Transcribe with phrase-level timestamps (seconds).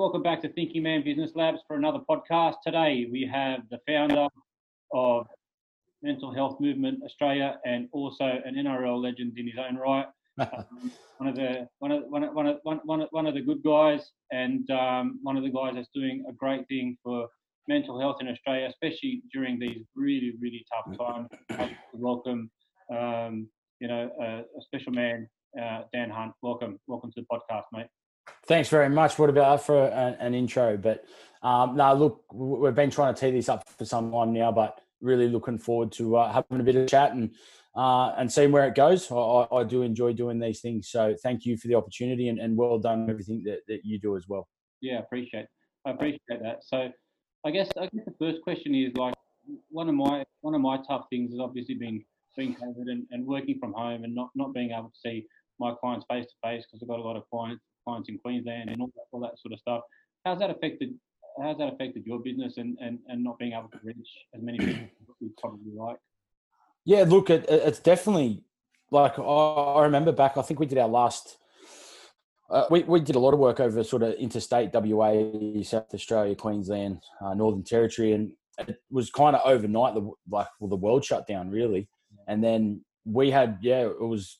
[0.00, 2.54] Welcome back to Thinking Man Business Labs for another podcast.
[2.64, 4.28] Today we have the founder
[4.94, 5.26] of
[6.02, 10.06] Mental Health Movement Australia and also an NRL legend in his own right.
[10.38, 13.62] Um, one of the one of one of, one of, one one of the good
[13.62, 14.00] guys
[14.32, 17.28] and um, one of the guys that's doing a great thing for
[17.68, 21.28] mental health in Australia, especially during these really really tough times.
[21.92, 22.50] welcome,
[22.90, 23.46] um,
[23.80, 25.28] you know, a, a special man,
[25.62, 26.32] uh, Dan Hunt.
[26.40, 27.88] Welcome, welcome to the podcast, mate.
[28.46, 29.18] Thanks very much.
[29.18, 30.76] What about for an, an intro?
[30.76, 31.04] But
[31.42, 34.80] um, no, look, we've been trying to tee this up for some time now, but
[35.00, 37.34] really looking forward to uh, having a bit of chat and
[37.76, 39.10] uh, and seeing where it goes.
[39.10, 40.88] I, I, do enjoy doing these things.
[40.88, 44.16] So thank you for the opportunity and, and well done everything that, that you do
[44.16, 44.48] as well.
[44.80, 45.46] Yeah, appreciate
[45.86, 46.64] I appreciate that.
[46.64, 46.90] So
[47.44, 49.14] I guess I guess the first question is like
[49.68, 52.04] one of my one of my tough things has obviously been
[52.36, 55.26] being COVID and, and working from home and not, not being able to see
[55.58, 58.70] my clients face to face because I've got a lot of clients clients in Queensland
[58.70, 59.82] and all that, all that sort of stuff.
[60.24, 60.94] How's that affected?
[61.40, 64.58] How's that affected your business and, and, and not being able to reach as many
[64.58, 65.96] people as you probably like?
[66.84, 68.44] Yeah, look, it, it's definitely
[68.90, 70.36] like I remember back.
[70.36, 71.36] I think we did our last.
[72.50, 76.34] Uh, we we did a lot of work over sort of interstate WA, South Australia,
[76.34, 79.94] Queensland, uh, Northern Territory, and it was kind of overnight.
[79.94, 81.88] The like well, the world shut down really,
[82.26, 84.38] and then we had yeah, it was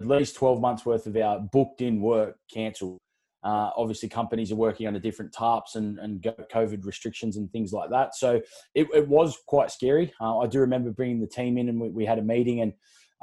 [0.00, 2.98] at least 12 months worth of our booked in work cancelled.
[3.42, 7.90] Uh, obviously, companies are working under different tarps and, and COVID restrictions and things like
[7.90, 8.14] that.
[8.14, 8.40] So
[8.74, 10.12] it, it was quite scary.
[10.20, 12.72] Uh, I do remember bringing the team in and we, we had a meeting and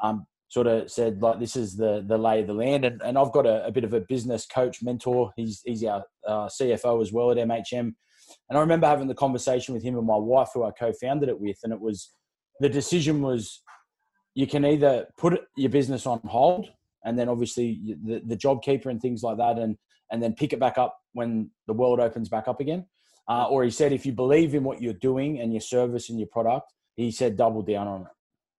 [0.02, 2.86] um, sort of said like this is the the lay of the land.
[2.86, 5.32] And, and I've got a, a bit of a business coach mentor.
[5.36, 7.94] He's he's our uh, CFO as well at MHM.
[8.50, 11.40] And I remember having the conversation with him and my wife, who I co-founded it
[11.40, 12.12] with, and it was
[12.60, 13.62] the decision was
[14.38, 16.70] you can either put your business on hold
[17.04, 19.76] and then obviously the, the JobKeeper and things like that and
[20.12, 22.86] and then pick it back up when the world opens back up again.
[23.28, 26.20] Uh, or he said if you believe in what you're doing and your service and
[26.20, 28.08] your product he said double down on it.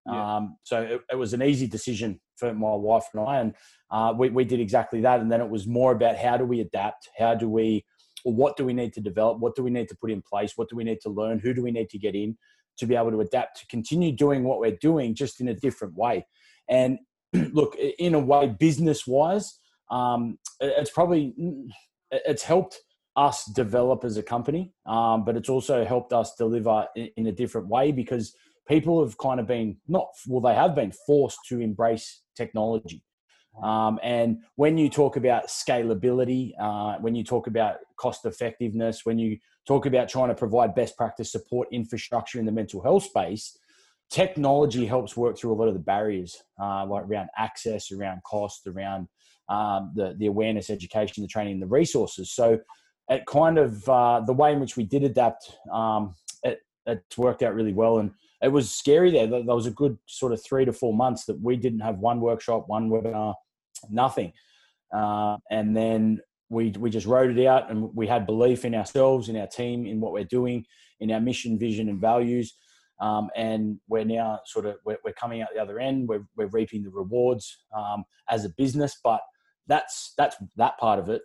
[0.06, 0.36] Yeah.
[0.36, 3.54] um, so it, it, was an easy decision for my wife and i and
[3.90, 5.20] uh, we, we did exactly that.
[5.20, 7.08] And then it was more about how do we adapt?
[7.16, 7.84] How do we
[8.24, 9.38] or what do we need to develop?
[9.38, 10.54] What do we need to put in place?
[10.56, 11.38] What do we need to learn?
[11.38, 12.36] Who do we need to get in
[12.78, 15.96] to be able to adapt to continue doing what we're doing just in a different
[15.96, 16.26] way.
[16.68, 16.98] And
[17.52, 19.58] look, in a way, business wise,
[19.90, 21.34] um, it's probably
[22.10, 22.80] it's helped
[23.16, 27.32] us develop as a company, um, but it's also helped us deliver in, in, a
[27.32, 28.34] different way because
[28.68, 33.02] people have kind of been not well, they have been forced to embrace technology.
[33.62, 39.18] Um, and when you talk about scalability, uh, when you talk about cost effectiveness, when
[39.18, 43.58] you talk about trying to provide best practice support infrastructure in the mental health space,
[44.10, 48.66] technology helps work through a lot of the barriers, uh, like around access, around cost,
[48.66, 49.08] around
[49.48, 52.32] um, the the awareness, education, the training, the resources.
[52.32, 52.58] So,
[53.08, 57.42] it kind of uh, the way in which we did adapt, um, it it's worked
[57.42, 58.12] out really well, and
[58.42, 59.26] it was scary there.
[59.26, 62.20] There was a good sort of three to four months that we didn't have one
[62.20, 63.34] workshop, one webinar,
[63.90, 64.32] nothing,
[64.94, 69.28] uh, and then we we just rode it out and we had belief in ourselves
[69.28, 70.64] in our team in what we're doing
[71.00, 72.54] in our mission vision and values.
[73.00, 76.08] Um, and we're now sort of we're, we're, coming out the other end.
[76.08, 79.20] We're, we're reaping the rewards um, as a business but
[79.68, 81.22] that's that's that part of it.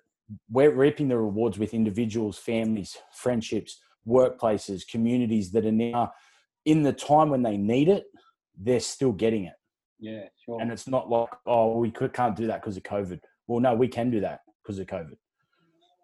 [0.52, 6.12] We're reaping the rewards with individuals families friendships workplaces communities that are now
[6.66, 8.06] in the time when they need it
[8.58, 9.56] they're still getting it
[10.00, 13.60] yeah sure and it's not like oh we can't do that because of covid well
[13.60, 15.18] no we can do that because of COVID.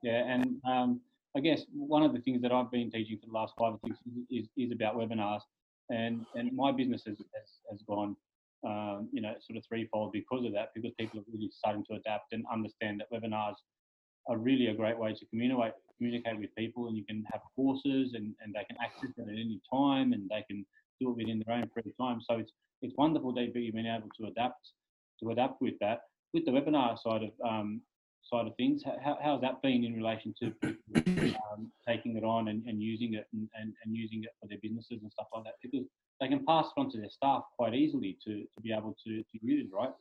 [0.04, 1.02] Yeah, and um,
[1.36, 3.80] I guess one of the things that I've been teaching for the last five or
[3.86, 3.98] six
[4.30, 5.42] is, is about webinars,
[5.90, 8.16] and and my business has has, has gone,
[8.66, 10.70] um, you know, sort of threefold because of that.
[10.74, 13.56] Because people are really starting to adapt and understand that webinars
[14.28, 18.14] are really a great way to communicate communicate with people, and you can have courses
[18.16, 20.66] and, and they can access it at any time, and they can
[21.00, 22.20] do it within their own free time.
[22.28, 22.52] So it's
[22.82, 24.70] it's wonderful that you've been able to adapt
[25.22, 26.00] to adapt with that.
[26.34, 27.82] With the webinar side of um,
[28.24, 28.84] side of things.
[29.04, 30.54] How, how's that been in relation to
[31.52, 34.58] um, taking it on and, and using it and, and, and, using it for their
[34.62, 35.54] businesses and stuff like that?
[35.62, 35.86] Because
[36.20, 39.24] they can pass it on to their staff quite easily to, to be able to,
[39.24, 39.92] to use, right?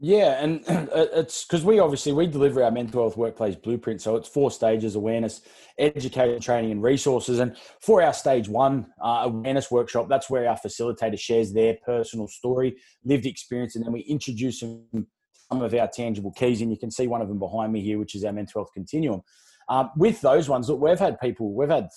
[0.00, 4.00] Yeah, and it's because we obviously we deliver our mental health workplace blueprint.
[4.00, 5.40] So it's four stages: awareness,
[5.78, 7.40] education, training, and resources.
[7.40, 12.28] And for our stage one uh, awareness workshop, that's where our facilitator shares their personal
[12.28, 15.08] story, lived experience, and then we introduce them
[15.50, 17.98] some of our tangible keys, and you can see one of them behind me here,
[17.98, 19.22] which is our mental health continuum.
[19.68, 21.88] Um, with those ones, look, we've had people, we've had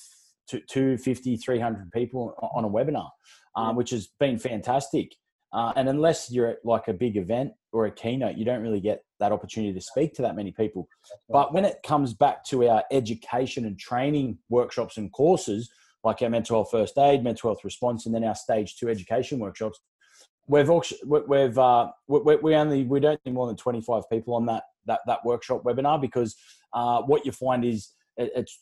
[0.48, 3.10] 250, 300 people on a webinar,
[3.56, 5.14] um, which has been fantastic.
[5.54, 8.80] Uh, and unless you're at like a big event or a keynote, you don't really
[8.80, 10.88] get that opportunity to speak to that many people.
[11.30, 15.70] But when it comes back to our education and training workshops and courses,
[16.04, 19.40] like our mental health first aid, mental health response, and then our stage two education
[19.40, 19.80] workshops,
[20.48, 20.70] we've
[21.28, 25.24] we've uh, we, only we don't need more than 25 people on that that that
[25.26, 26.36] workshop webinar because
[26.74, 28.58] uh, what you find is it's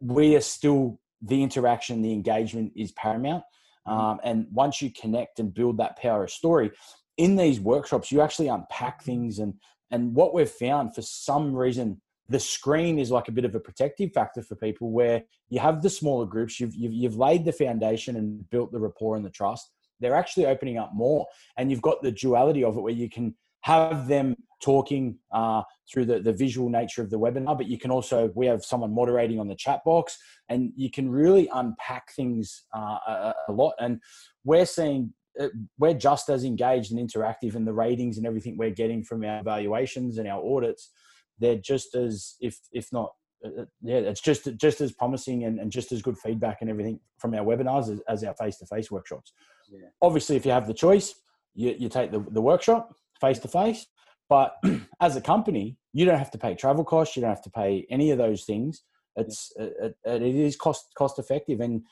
[0.00, 3.44] we are still the interaction, the engagement is paramount.
[3.86, 3.98] Mm-hmm.
[3.98, 6.70] Um, and once you connect and build that power of story
[7.16, 9.38] in these workshops, you actually unpack things.
[9.38, 9.54] And,
[9.90, 13.60] and what we've found for some reason, the screen is like a bit of a
[13.60, 17.52] protective factor for people where you have the smaller groups, you've, you've, you've laid the
[17.52, 19.70] foundation and built the rapport and the trust.
[20.00, 21.26] They're actually opening up more.
[21.56, 25.62] And you've got the duality of it where you can have them talking uh,
[25.92, 28.94] through the, the visual nature of the webinar, but you can also, we have someone
[28.94, 30.18] moderating on the chat box
[30.48, 33.74] and you can really unpack things uh, a, a, lot.
[33.80, 34.00] And
[34.44, 35.48] we're seeing, uh,
[35.78, 39.40] we're just as engaged and interactive in the ratings and everything we're getting from our
[39.40, 40.90] evaluations and our audits.
[41.38, 43.12] They're just as, if, if not,
[43.44, 46.70] uh, uh, yeah, it's just just as promising and, and just as good feedback and
[46.70, 49.32] everything from our webinars as, as our face-to-face workshops.
[49.68, 49.88] Yeah.
[50.00, 51.14] Obviously, if you have the choice,
[51.54, 53.86] you, you take the, the workshop face to face.
[54.28, 54.56] But
[55.00, 57.16] as a company, you don't have to pay travel costs.
[57.16, 58.82] You don't have to pay any of those things.
[59.16, 61.60] It's it, it is cost cost effective.
[61.60, 61.82] And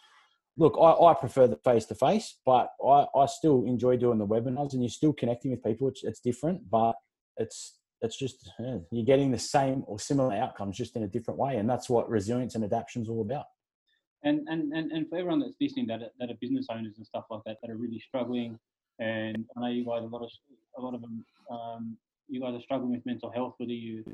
[0.56, 4.27] look, I, I prefer the face to face, but I, I still enjoy doing the
[4.27, 5.88] webinars, and you're still connecting with people.
[5.88, 6.94] It's, it's different, but
[7.37, 11.38] it's it's just yeah, you're getting the same or similar outcomes just in a different
[11.38, 13.44] way, and that's what resilience and adaptation is all about.
[14.23, 17.06] And, and and and for everyone that's listening, that are, that are business owners and
[17.06, 18.59] stuff like that that are really struggling,
[19.00, 20.31] and I know you guys a lot of
[20.79, 21.97] a lot of them um,
[22.31, 24.05] you guys are struggling with mental health, whether you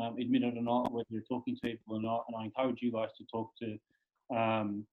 [0.00, 2.24] um, admit it or not, whether you're talking to people or not.
[2.28, 4.86] And I encourage you guys to talk to, um,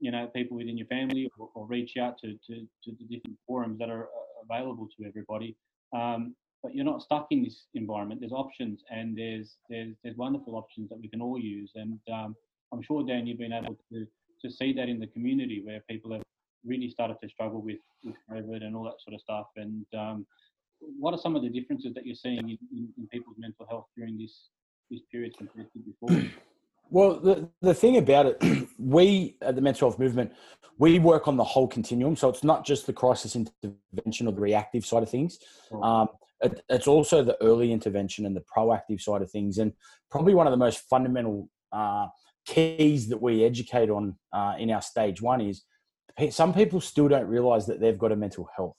[0.00, 3.38] you know, people within your family or, or reach out to, to, to, the different
[3.46, 5.56] forums that are uh, available to everybody.
[5.94, 8.20] Um, but you're not stuck in this environment.
[8.20, 11.70] There's options, and there's there's there's wonderful options that we can all use.
[11.76, 12.34] And um,
[12.72, 14.06] I'm sure Dan, you've been able to
[14.42, 16.22] to see that in the community where people have
[16.64, 19.46] really started to struggle with with COVID and all that sort of stuff.
[19.56, 20.26] And um,
[20.80, 23.86] what are some of the differences that you're seeing in, in, in people's mental health
[23.96, 24.48] during this
[24.90, 26.30] this period compared to before?
[26.88, 30.32] Well, the, the thing about it, we at the mental health movement,
[30.78, 32.14] we work on the whole continuum.
[32.14, 35.38] So it's not just the crisis intervention or the reactive side of things.
[35.82, 36.08] Um,
[36.40, 39.58] it, it's also the early intervention and the proactive side of things.
[39.58, 39.72] And
[40.10, 42.06] probably one of the most fundamental uh,
[42.46, 45.64] keys that we educate on uh, in our stage one is
[46.30, 48.76] some people still don't realize that they've got a mental health.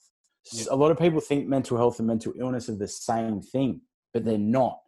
[0.52, 0.64] Yeah.
[0.70, 3.82] A lot of people think mental health and mental illness are the same thing,
[4.12, 4.78] but they're not.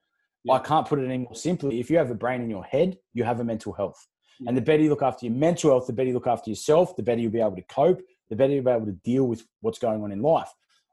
[0.45, 0.55] Yeah.
[0.55, 1.81] I can't put it any more simply.
[1.81, 4.07] If you have a brain in your head, you have a mental health.
[4.41, 4.49] Yeah.
[4.49, 6.97] And the better you look after your mental health, the better you look after yourself,
[6.97, 8.01] the better you'll be able to cope,
[8.31, 10.49] the better you'll be able to deal with what's going on in life.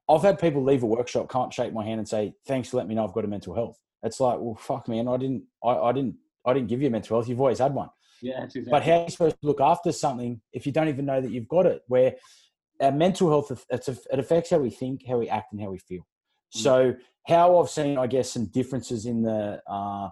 [0.10, 2.90] I've had people leave a workshop, can't shake my hand and say, "Thanks for letting
[2.90, 5.70] me know I've got a mental health." It's like, well, fuck, man, I didn't, I,
[5.70, 6.16] I didn't,
[6.46, 7.28] I didn't give you a mental health.
[7.28, 7.90] You've always had one.
[8.22, 8.72] Yeah, exactly.
[8.72, 11.32] But how are you supposed to look after something if you don't even know that
[11.32, 11.82] you've got it?
[11.88, 12.16] Where
[12.82, 16.02] our mental health it affects how we think, how we act, and how we feel.
[16.56, 16.60] Mm.
[16.62, 16.96] So
[17.28, 20.10] how I've seen, I guess, some differences in the uh,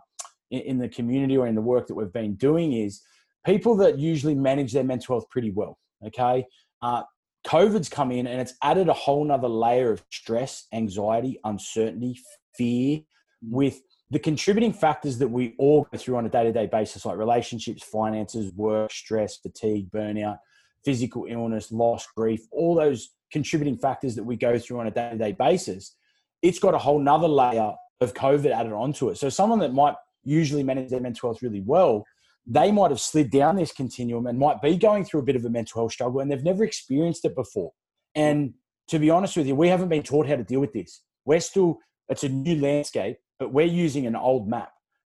[0.51, 3.01] in the community or in the work that we've been doing is
[3.45, 5.77] people that usually manage their mental health pretty well.
[6.05, 6.45] Okay,
[6.81, 7.03] uh,
[7.47, 12.19] COVID's come in and it's added a whole nother layer of stress, anxiety, uncertainty,
[12.57, 13.03] fear, mm.
[13.43, 13.81] with
[14.15, 18.49] the contributing factors that we all go through on a day-to-day basis, like relationships, finances,
[18.53, 20.37] work, stress, fatigue, burnout
[20.85, 25.09] physical illness, loss, grief, all those contributing factors that we go through on a day
[25.09, 25.97] to day basis,
[26.41, 29.17] it's got a whole nother layer of COVID added onto it.
[29.17, 32.05] So someone that might usually manage their mental health really well,
[32.47, 35.43] they might have slid down this continuum and might be going through a bit of
[35.43, 37.73] a mental health struggle and they've never experienced it before.
[38.15, 38.53] And
[38.87, 41.01] to be honest with you, we haven't been taught how to deal with this.
[41.25, 44.71] We're still, it's a new landscape, but we're using an old map.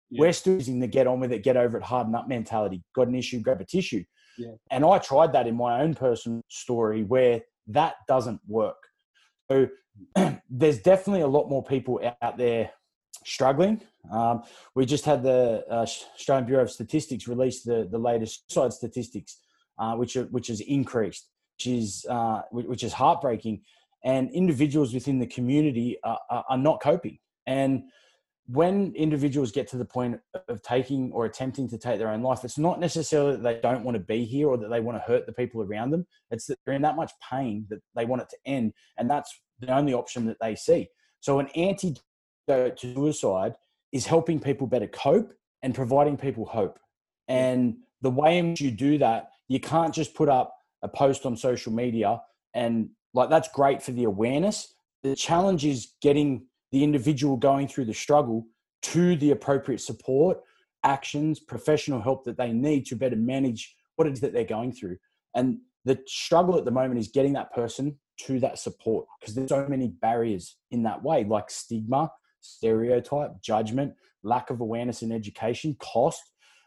[0.09, 0.21] Yeah.
[0.21, 2.83] We're still using the get on with it, get over it, harden up mentality.
[2.95, 4.03] Got an issue, grab a tissue.
[4.37, 4.51] Yeah.
[4.71, 8.77] And I tried that in my own personal story where that doesn't work.
[9.49, 9.67] So
[10.49, 12.71] there's definitely a lot more people out there
[13.25, 13.81] struggling.
[14.11, 14.43] Um,
[14.75, 19.39] we just had the uh, Australian Bureau of Statistics release the, the latest suicide statistics,
[19.79, 23.61] uh, which are, which has increased, which is uh, which is heartbreaking.
[24.05, 27.17] And individuals within the community are, are, are not coping.
[27.45, 27.83] And
[28.47, 32.43] when individuals get to the point of taking or attempting to take their own life,
[32.43, 35.03] it's not necessarily that they don't want to be here or that they want to
[35.03, 36.05] hurt the people around them.
[36.31, 38.73] It's that they're in that much pain that they want it to end.
[38.97, 40.87] And that's the only option that they see.
[41.19, 42.01] So, an antidote
[42.47, 43.55] to suicide
[43.91, 46.79] is helping people better cope and providing people hope.
[47.27, 51.25] And the way in which you do that, you can't just put up a post
[51.25, 52.21] on social media
[52.53, 54.73] and Like that's great for the awareness.
[55.03, 58.45] The challenge is getting the individual going through the struggle
[58.83, 60.39] to the appropriate support,
[60.83, 64.71] actions, professional help that they need to better manage what it is that they're going
[64.71, 64.97] through.
[65.35, 69.49] And the struggle at the moment is getting that person to that support because there's
[69.49, 73.93] so many barriers in that way, like stigma, stereotype, judgment,
[74.23, 76.21] lack of awareness and education, cost,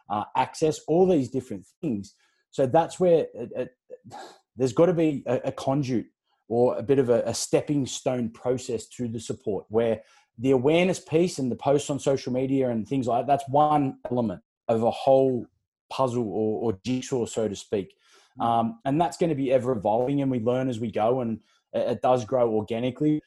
[0.08, 2.14] uh, access, all these different things.
[2.50, 3.70] So that's where it, it,
[4.56, 6.06] there's got to be a, a, conduit
[6.50, 10.02] or a bit of a, a stepping stone process to the support where
[10.36, 13.96] the awareness piece and the posts on social media and things like that, that's one
[14.10, 15.46] element of a whole
[15.90, 17.94] puzzle or, or jigsaw, so to speak.
[18.38, 18.44] Mm.
[18.44, 21.38] Um, and that's going to be ever evolving and we learn as we go and
[21.72, 23.22] it, it does grow organically.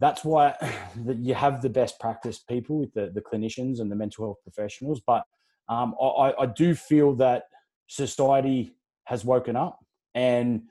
[0.00, 0.54] That's why
[1.18, 5.02] you have the best practice people with the, the clinicians and the mental health professionals.
[5.06, 5.24] But
[5.68, 7.44] um, I, I do feel that
[7.86, 8.74] society
[9.04, 9.78] has woken up
[10.14, 10.62] and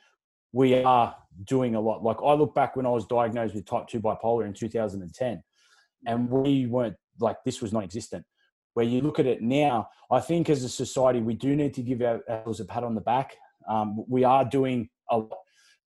[0.51, 2.03] we are doing a lot.
[2.03, 5.43] Like I look back when I was diagnosed with type 2 bipolar in 2010,
[6.05, 8.25] and we weren't like this was non existent.
[8.73, 11.81] Where you look at it now, I think as a society, we do need to
[11.81, 13.35] give ourselves a pat on the back.
[13.67, 15.39] Um, we are doing a lot,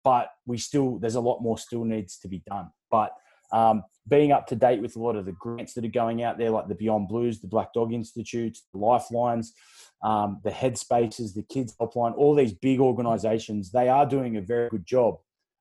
[0.03, 2.69] but we still, there's a lot more still needs to be done.
[2.91, 3.13] But
[3.53, 6.37] um, being up to date with a lot of the grants that are going out
[6.37, 9.55] there, like the Beyond Blues, the Black Dog Institutes, the Lifelines,
[10.03, 14.69] um, the Headspaces, the Kids Helpline, all these big organisations, they are doing a very
[14.69, 15.17] good job.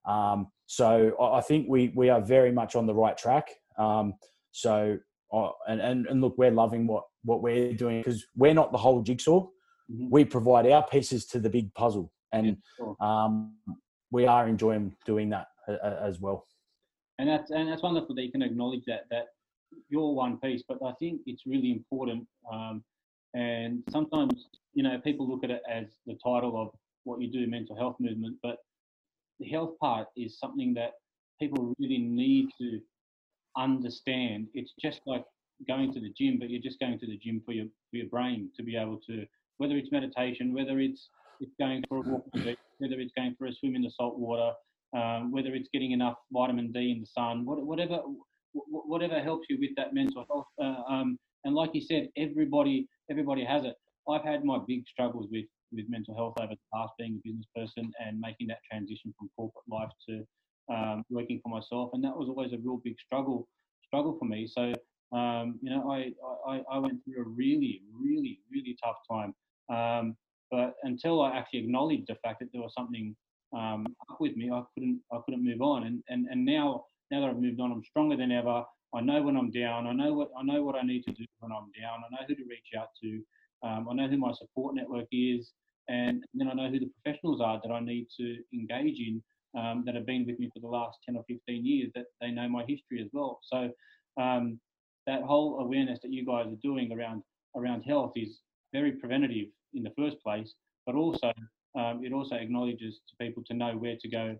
[0.06, 3.50] Um, so I think we we are very much on the right track.
[3.78, 4.14] Um,
[4.52, 4.98] so
[5.32, 8.78] uh, and, and and look, we're loving what what we're doing because we're not the
[8.78, 9.46] whole jigsaw.
[9.90, 10.08] Mm-hmm.
[10.10, 12.96] We provide our pieces to the big puzzle, and yeah, sure.
[13.00, 13.56] um,
[14.10, 16.46] we are enjoying doing that as well
[17.18, 19.26] and that's and that's wonderful that you can acknowledge that that
[19.88, 20.62] you're one piece.
[20.66, 22.26] But I think it's really important.
[22.52, 22.84] Um,
[23.34, 26.68] and sometimes you know people look at it as the title of
[27.04, 28.58] what you do, mental health movement, but
[29.40, 30.92] the health part is something that
[31.40, 32.80] people really need to
[33.56, 34.48] understand.
[34.54, 35.24] It's just like
[35.68, 38.08] going to the gym, but you're just going to the gym for your for your
[38.08, 39.24] brain to be able to
[39.58, 41.08] whether it's meditation, whether it's
[41.40, 42.24] it's going for a walk,
[42.78, 44.52] whether it's going for a swim in the salt water,
[44.96, 48.00] um, whether it's getting enough vitamin D in the sun, whatever
[48.52, 50.46] whatever helps you with that mental health.
[50.60, 53.74] Uh, um, and like you said, everybody everybody has it.
[54.08, 55.44] I've had my big struggles with
[55.74, 59.30] with mental health over the past, being a business person and making that transition from
[59.36, 60.24] corporate life to
[60.72, 63.48] um, working for myself, and that was always a real big struggle
[63.86, 64.46] struggle for me.
[64.46, 64.72] So
[65.14, 66.10] um, you know, I,
[66.48, 69.34] I I went through a really really really tough time.
[69.72, 70.16] Um,
[70.50, 73.14] but until I actually acknowledged the fact that there was something
[73.56, 75.84] um, up with me, I couldn't I couldn't move on.
[75.84, 78.64] And and and now now that I've moved on, I'm stronger than ever.
[78.94, 79.86] I know when I'm down.
[79.86, 82.04] I know what I know what I need to do when I'm down.
[82.04, 83.22] I know who to reach out to.
[83.62, 85.52] Um, I know who my support network is,
[85.88, 89.22] and then I know who the professionals are that I need to engage in
[89.58, 91.90] um, that have been with me for the last 10 or 15 years.
[91.94, 93.40] That they know my history as well.
[93.42, 93.70] So
[94.20, 94.58] um,
[95.06, 97.22] that whole awareness that you guys are doing around
[97.56, 98.40] around health is
[98.72, 100.54] very preventative in the first place,
[100.86, 101.32] but also
[101.78, 104.36] um, it also acknowledges to people to know where to go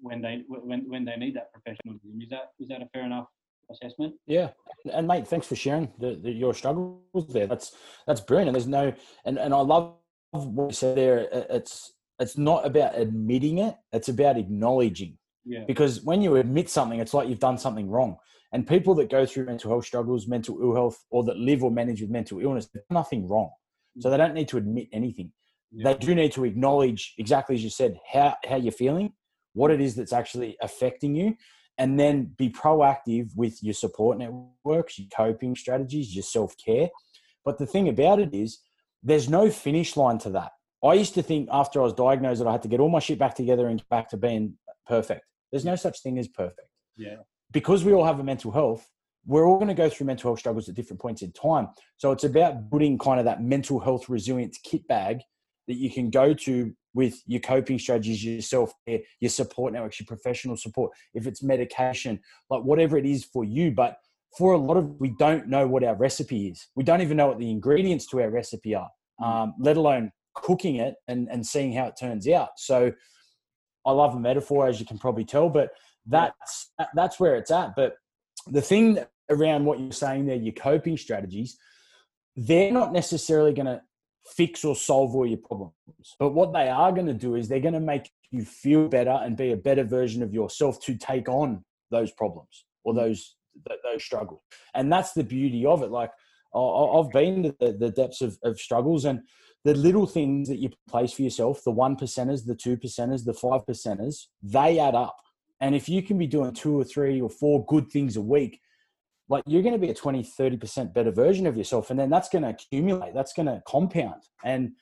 [0.00, 2.20] when they when when they need that professionalism.
[2.20, 3.26] Is that is that a fair enough
[3.70, 4.14] assessment?
[4.26, 4.50] Yeah,
[4.92, 7.46] and mate, thanks for sharing the, the, your struggles there.
[7.46, 7.72] That's
[8.06, 8.48] that's brilliant.
[8.48, 8.92] And there's no
[9.24, 9.94] and and I love
[10.30, 11.28] what you said there.
[11.50, 15.18] It's it's not about admitting it; it's about acknowledging.
[15.44, 15.64] Yeah.
[15.66, 18.16] Because when you admit something, it's like you've done something wrong.
[18.52, 21.70] And people that go through mental health struggles, mental ill health, or that live or
[21.70, 23.50] manage with mental illness, nothing wrong.
[24.00, 24.12] So mm.
[24.12, 25.32] they don't need to admit anything
[25.72, 29.12] they do need to acknowledge exactly as you said how how you're feeling
[29.52, 31.36] what it is that's actually affecting you
[31.76, 36.88] and then be proactive with your support networks your coping strategies your self-care
[37.44, 38.60] but the thing about it is
[39.02, 40.52] there's no finish line to that.
[40.84, 43.00] I used to think after i was diagnosed that i had to get all my
[43.00, 44.54] shit back together and get back to being
[44.86, 45.22] perfect.
[45.50, 46.68] There's no such thing as perfect.
[46.96, 47.16] Yeah.
[47.50, 48.86] Because we all have a mental health
[49.28, 51.68] we're all going to go through mental health struggles at different points in time.
[51.98, 55.20] So it's about putting kind of that mental health resilience kit bag
[55.68, 60.06] that you can go to with your coping strategies, yourself, eh, your support networks, your
[60.06, 63.70] professional support, if it's medication, like whatever it is for you.
[63.70, 63.98] But
[64.36, 66.68] for a lot of, we don't know what our recipe is.
[66.74, 69.26] We don't even know what the ingredients to our recipe are, mm.
[69.26, 72.50] um, let alone cooking it and, and seeing how it turns out.
[72.56, 72.92] So
[73.86, 75.70] I love a metaphor, as you can probably tell, but
[76.06, 77.74] that's, that's where it's at.
[77.74, 77.94] But
[78.46, 78.98] the thing
[79.30, 81.58] around what you're saying there, your coping strategies,
[82.36, 83.80] they're not necessarily going to
[84.26, 85.74] fix or solve all your problems.
[86.18, 89.18] But what they are going to do is they're going to make you feel better
[89.22, 92.96] and be a better version of yourself to take on those problems or mm.
[92.96, 94.40] those those struggles.
[94.74, 95.90] And that's the beauty of it.
[95.90, 96.10] Like
[96.54, 99.20] I've been to the, depths of, of struggles, and
[99.64, 103.34] the little things that you place for yourself, the one percenters, the two percenters, the
[103.34, 105.16] five percenters, they add up.
[105.60, 108.60] And if you can be doing two or three or four good things a week,
[109.28, 111.90] like you're going to be a 20, 30% better version of yourself.
[111.90, 114.22] And then that's going to accumulate, that's going to compound.
[114.44, 114.72] And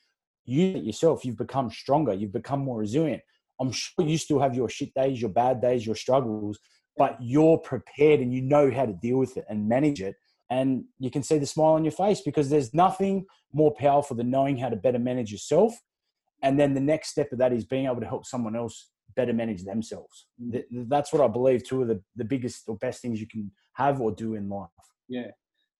[0.45, 3.21] you yourself, you've become stronger, you've become more resilient.
[3.59, 6.59] I'm sure you still have your shit days, your bad days, your struggles,
[6.97, 10.15] but you're prepared and you know how to deal with it and manage it.
[10.49, 14.29] And you can see the smile on your face because there's nothing more powerful than
[14.29, 15.73] knowing how to better manage yourself.
[16.41, 19.33] And then the next step of that is being able to help someone else better
[19.33, 20.27] manage themselves.
[20.41, 20.63] Mm.
[20.87, 23.99] That's what I believe two of the, the biggest or best things you can have
[23.99, 24.69] or do in life.
[25.09, 25.31] Yeah.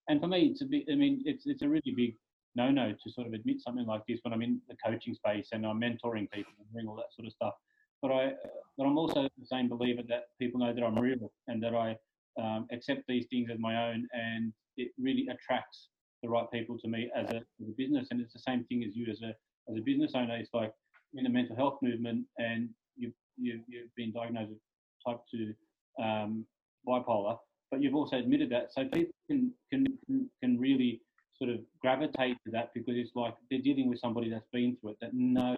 [0.10, 2.16] And for me, it's a bit, I mean, it's, it's a really big
[2.58, 5.50] no no to sort of admit something like this when I'm in the coaching space
[5.52, 7.54] and I'm mentoring people and doing all that sort of stuff.
[8.02, 8.32] But I,
[8.78, 11.96] but I'm also the same believer that people know that I'm real and that I
[12.42, 15.88] um, accept these things as my own, and it really attracts
[16.22, 18.08] the right people to me as a, as a business.
[18.12, 19.34] And it's the same thing as you as a
[19.70, 20.38] as a business owner.
[20.38, 20.72] It's like
[21.16, 24.60] in the mental health movement, and you've you've, you've been diagnosed with
[25.06, 25.54] type two
[26.04, 26.46] um,
[26.88, 27.38] bipolar,
[27.72, 28.72] but you've also admitted that.
[28.72, 29.86] So people can can
[30.42, 31.02] can really
[31.38, 34.92] sort of gravitate to that because it's like they're dealing with somebody that's been through
[34.92, 35.58] it that knows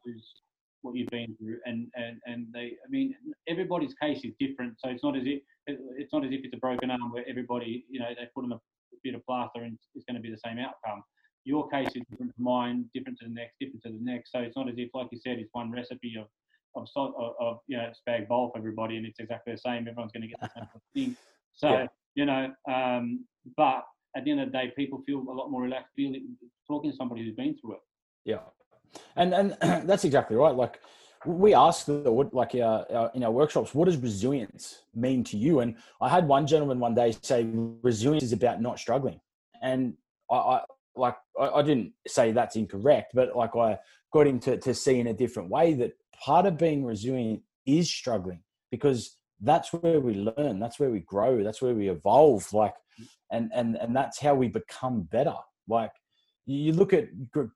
[0.81, 3.13] what you've been through and and and they i mean
[3.47, 6.57] everybody's case is different so it's not as if it's not as if it's a
[6.57, 8.59] broken arm where everybody you know they put in a
[9.03, 11.03] bit of plaster and it's going to be the same outcome.
[11.45, 14.39] Your case is different to mine different to the next different to the next so
[14.39, 16.27] it's not as if like you said it's one recipe of
[16.75, 20.11] of, of, of you know spag bowl for everybody and it's exactly the same everyone's
[20.11, 21.17] going to get the same thing.
[21.53, 21.87] So yeah.
[22.15, 23.25] you know um,
[23.57, 23.83] but
[24.15, 26.35] at the end of the day people feel a lot more relaxed feeling
[26.67, 27.81] talking to somebody who's been through it.
[28.25, 28.39] Yeah
[29.15, 30.55] and and that's exactly right.
[30.55, 30.79] Like
[31.25, 31.93] we ask the
[32.31, 35.59] like our, our, in our workshops, what does resilience mean to you?
[35.59, 37.47] And I had one gentleman one day say
[37.81, 39.19] resilience is about not struggling,
[39.61, 39.95] and
[40.31, 40.61] I, I
[40.95, 43.79] like I, I, didn't say that's incorrect, but like I
[44.13, 45.93] got him to to see in a different way that
[46.23, 48.41] part of being resilient is struggling
[48.71, 52.51] because that's where we learn, that's where we grow, that's where we evolve.
[52.53, 52.75] Like,
[53.31, 55.35] and and and that's how we become better.
[55.67, 55.91] Like
[56.49, 57.09] you look at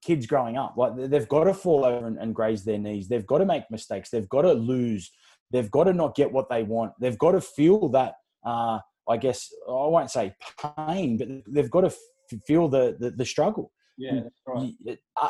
[0.04, 3.08] kids growing up, like they've got to fall over and, and graze their knees.
[3.08, 4.12] They've got to make mistakes.
[4.12, 5.12] They've got to lose.
[5.52, 6.94] They've got to not get what they want.
[7.00, 8.14] They've got to feel that,
[8.46, 8.80] uh,
[9.10, 10.36] I guess, I won't say
[10.78, 13.72] pain, but they've got to f- feel the, the, the, struggle.
[13.98, 14.74] Yeah, right.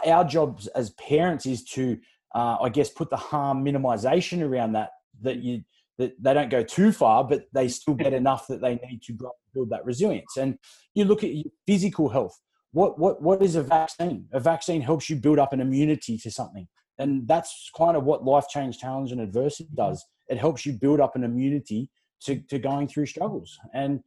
[0.05, 1.97] Our jobs as parents is to,
[2.35, 4.89] uh, I guess, put the harm minimization around that,
[5.21, 5.63] that you,
[5.97, 9.17] that they don't go too far, but they still get enough that they need to
[9.53, 10.35] build that resilience.
[10.37, 10.57] And
[10.95, 12.37] you look at your physical health
[12.73, 14.27] what what what is a vaccine?
[14.33, 18.25] A vaccine helps you build up an immunity to something, and that's kind of what
[18.25, 19.89] life change, challenge, and adversity mm-hmm.
[19.89, 20.03] does.
[20.27, 21.89] It helps you build up an immunity
[22.23, 24.01] to, to going through struggles, and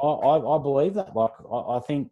[0.00, 1.16] I, I, I believe that.
[1.16, 2.10] Like I, I think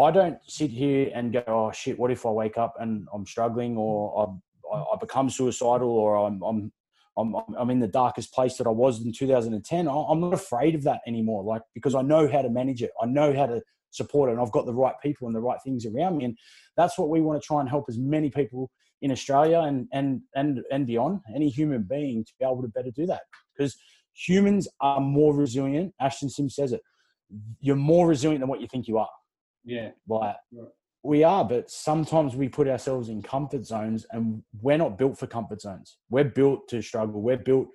[0.00, 3.26] I don't sit here and go, oh shit, what if I wake up and I'm
[3.26, 4.40] struggling, or
[4.72, 6.72] I, I become suicidal, or I'm, I'm
[7.18, 9.88] I'm, I'm in the darkest place that I was in 2010.
[9.88, 12.92] I'm not afraid of that anymore, like because I know how to manage it.
[13.02, 15.58] I know how to support it and I've got the right people and the right
[15.64, 16.24] things around me.
[16.26, 16.38] And
[16.76, 18.70] that's what we want to try and help as many people
[19.02, 22.90] in Australia and and and and beyond, any human being to be able to better
[22.90, 23.22] do that.
[23.56, 23.76] Because
[24.14, 25.94] humans are more resilient.
[26.00, 26.80] Ashton Sim says it.
[27.60, 29.08] You're more resilient than what you think you are.
[29.64, 29.90] Yeah.
[30.08, 30.68] Like right.
[31.02, 35.26] we are, but sometimes we put ourselves in comfort zones and we're not built for
[35.26, 35.98] comfort zones.
[36.10, 37.20] We're built to struggle.
[37.20, 37.68] We're built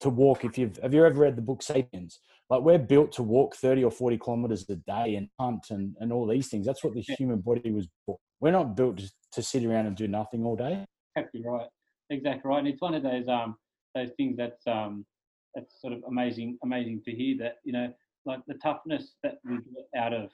[0.00, 0.44] to walk.
[0.44, 2.20] If you've have you ever read the book Sapiens?
[2.52, 6.12] Like we're built to walk 30 or 40 kilometers a day and hunt and, and
[6.12, 6.66] all these things.
[6.66, 8.20] That's what the human body was built.
[8.40, 10.84] We're not built to, to sit around and do nothing all day.
[11.16, 11.66] Exactly right.
[12.10, 12.58] Exactly right.
[12.58, 13.56] And it's one of those um
[13.94, 15.06] those things that's um
[15.54, 17.90] that's sort of amazing amazing to hear that you know
[18.26, 20.28] like the toughness that we get out of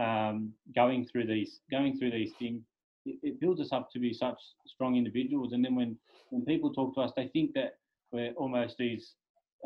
[0.00, 2.62] um, going through these going through these things
[3.04, 5.96] it, it, builds us up to be such strong individuals and then when
[6.30, 7.74] when people talk to us they think that
[8.12, 9.14] we're almost these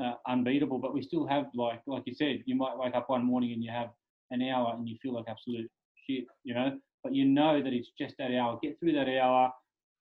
[0.02, 0.78] uh, unbeatable.
[0.78, 3.62] But we still have like like you said, you might wake up one morning and
[3.62, 3.90] you have
[4.30, 5.70] an hour and you feel like absolute
[6.09, 6.78] shit, you know.
[7.02, 8.59] But you know that it's just that hour.
[8.62, 9.52] Get through that hour.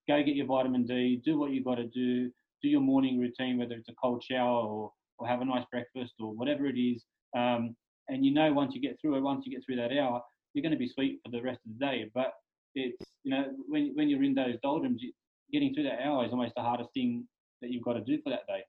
[0.07, 1.21] Go get your vitamin D.
[1.23, 2.29] Do what you got to do.
[2.61, 6.13] Do your morning routine, whether it's a cold shower or or have a nice breakfast
[6.19, 7.03] or whatever it is.
[7.35, 7.75] Um,
[8.09, 10.21] and you know once you get through it, once you get through that hour,
[10.53, 12.09] you're going to be sweet for the rest of the day.
[12.13, 12.33] But
[12.75, 15.01] it's you know when when you're in those doldrums,
[15.51, 17.27] getting through that hour is almost the hardest thing
[17.61, 18.61] that you've got to do for that day.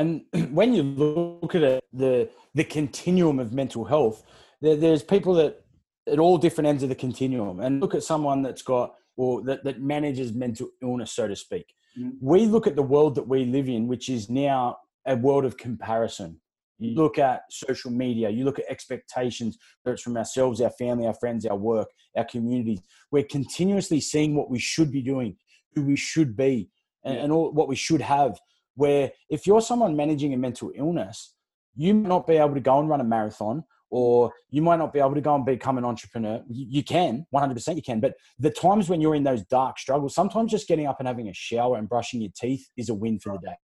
[0.00, 4.24] And when you look at it, the the continuum of mental health,
[4.60, 5.62] there, there's people that
[6.08, 7.60] at all different ends of the continuum.
[7.60, 11.74] And look at someone that's got or that, that manages mental illness, so to speak.
[11.98, 12.10] Mm-hmm.
[12.20, 15.56] We look at the world that we live in, which is now a world of
[15.56, 16.40] comparison.
[16.78, 21.06] You look at social media, you look at expectations, whether it's from ourselves, our family,
[21.06, 22.80] our friends, our work, our communities.
[23.10, 25.36] We're continuously seeing what we should be doing,
[25.74, 26.70] who we should be,
[27.04, 28.40] and, and all, what we should have.
[28.74, 31.34] Where if you're someone managing a mental illness,
[31.76, 34.92] you might not be able to go and run a marathon or you might not
[34.92, 36.42] be able to go and become an entrepreneur.
[36.48, 38.00] You can, 100% you can.
[38.00, 41.28] But the times when you're in those dark struggles, sometimes just getting up and having
[41.28, 43.56] a shower and brushing your teeth is a win for the day.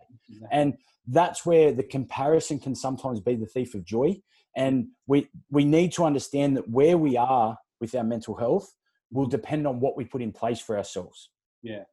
[0.52, 0.74] And
[1.08, 4.18] that's where the comparison can sometimes be the thief of joy.
[4.56, 8.74] And we, we need to understand that where we are with our mental health
[9.12, 11.30] will depend on what we put in place for ourselves.
[11.62, 11.84] Yeah.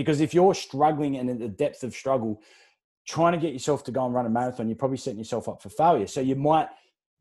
[0.00, 2.40] Because if you're struggling and in the depth of struggle,
[3.06, 5.60] trying to get yourself to go and run a marathon, you're probably setting yourself up
[5.60, 6.06] for failure.
[6.06, 6.68] So you might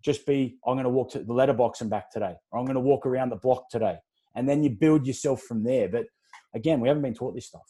[0.02, 2.76] just be I'm going to walk to the letterbox and back today, or I'm going
[2.76, 3.98] to walk around the block today,
[4.34, 5.90] and then you build yourself from there.
[5.90, 6.06] But
[6.56, 7.68] again, we haven't been taught this stuff.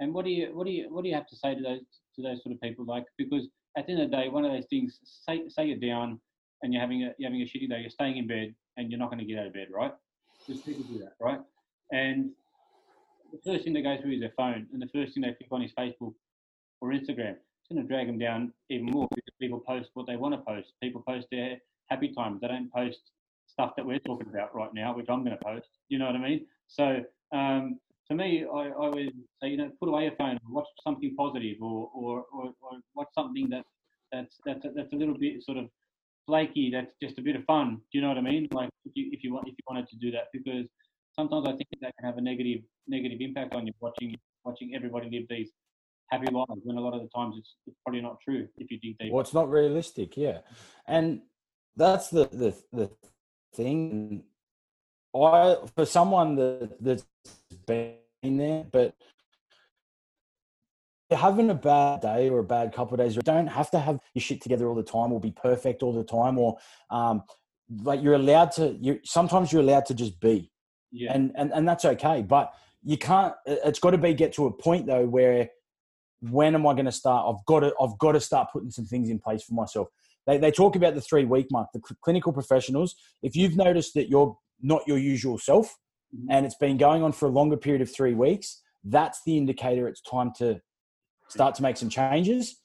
[0.00, 1.80] And what do you what do you what do you have to say to those
[2.16, 2.86] to those sort of people?
[2.86, 5.76] Like because at the end of the day, one of those things, say say you're
[5.76, 6.18] down
[6.62, 8.98] and you're having a you're having a shitty day, you're staying in bed and you're
[8.98, 9.92] not going to get out of bed, right?
[10.46, 11.40] Just people do that, right?
[11.92, 12.30] And
[13.32, 15.48] the first thing they go through is their phone, and the first thing they click
[15.50, 16.14] on is Facebook
[16.80, 17.36] or Instagram
[17.68, 20.40] it's going to drag them down even more because people post what they want to
[20.40, 20.72] post.
[20.82, 22.40] People post their happy times.
[22.40, 22.98] They don't post
[23.46, 25.68] stuff that we're talking about right now, which I'm going to post.
[25.88, 26.46] You know what I mean?
[26.66, 27.00] So
[27.34, 29.12] um, to me, I, I would
[29.42, 33.08] say, you know, put away your phone watch something positive or, or, or, or watch
[33.14, 33.64] something that,
[34.12, 35.68] that's, that's, a, that's a little bit sort of
[36.26, 37.76] flaky, that's just a bit of fun.
[37.92, 38.48] Do you know what I mean?
[38.50, 40.66] Like if you, if you, want, if you wanted to do that, because
[41.18, 45.10] sometimes I think that can have a negative, negative impact on you watching, watching everybody
[45.10, 45.50] live these
[46.10, 48.78] happy lives when a lot of the times it's, it's probably not true if you
[48.78, 49.12] dig deep.
[49.12, 50.38] Well, it's not realistic, yeah,
[50.86, 51.22] and
[51.76, 52.90] that's the the the
[53.54, 54.24] thing.
[55.14, 57.04] I for someone that that's
[57.66, 58.94] been there, but
[61.10, 63.98] having a bad day or a bad couple of days, you don't have to have
[64.14, 66.58] your shit together all the time or be perfect all the time, or
[66.90, 67.22] um,
[67.82, 68.76] like you're allowed to.
[68.80, 70.50] You sometimes you're allowed to just be,
[70.90, 73.34] yeah, and and and that's okay, but you can't.
[73.46, 75.50] It's got to be get to a point though where
[76.20, 77.26] when am I going to start?
[77.28, 79.88] I've got to, I've got to start putting some things in place for myself.
[80.26, 82.94] They, they talk about the three week mark, the clinical professionals.
[83.22, 85.76] If you've noticed that you're not your usual self
[86.14, 86.30] mm-hmm.
[86.30, 89.88] and it's been going on for a longer period of three weeks, that's the indicator
[89.88, 90.60] it's time to
[91.28, 92.56] start to make some changes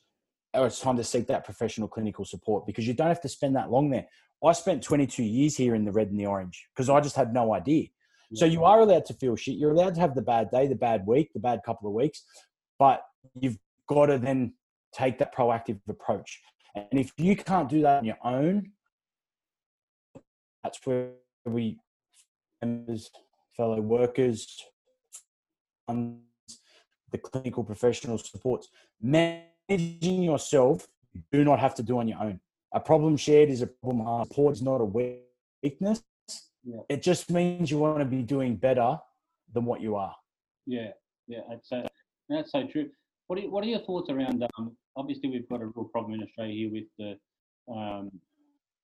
[0.53, 3.55] or it's time to seek that professional clinical support because you don't have to spend
[3.55, 4.07] that long there.
[4.43, 7.33] I spent 22 years here in the red and the orange because I just had
[7.33, 7.87] no idea.
[8.33, 9.57] So you are allowed to feel shit.
[9.57, 12.23] You're allowed to have the bad day, the bad week, the bad couple of weeks,
[12.79, 13.03] but
[13.39, 14.53] you've got to then
[14.93, 16.41] take that proactive approach.
[16.75, 18.71] And if you can't do that on your own,
[20.63, 21.09] that's where
[21.45, 21.79] we,
[22.61, 23.11] members,
[23.55, 24.63] fellow workers,
[25.87, 28.69] the clinical professional supports,
[29.01, 32.39] managing yourself, you do not have to do on your own.
[32.73, 34.25] A problem shared is a problem.
[34.25, 34.85] Support is not a
[35.61, 36.01] weakness.
[36.63, 36.81] Yeah.
[36.89, 38.97] It just means you want to be doing better
[39.53, 40.15] than what you are.
[40.65, 40.91] Yeah,
[41.27, 41.87] yeah, that's, uh,
[42.29, 42.89] that's so true.
[43.27, 44.45] What are, what are your thoughts around?
[44.57, 48.11] Um, obviously, we've got a real problem in Australia here with the, um,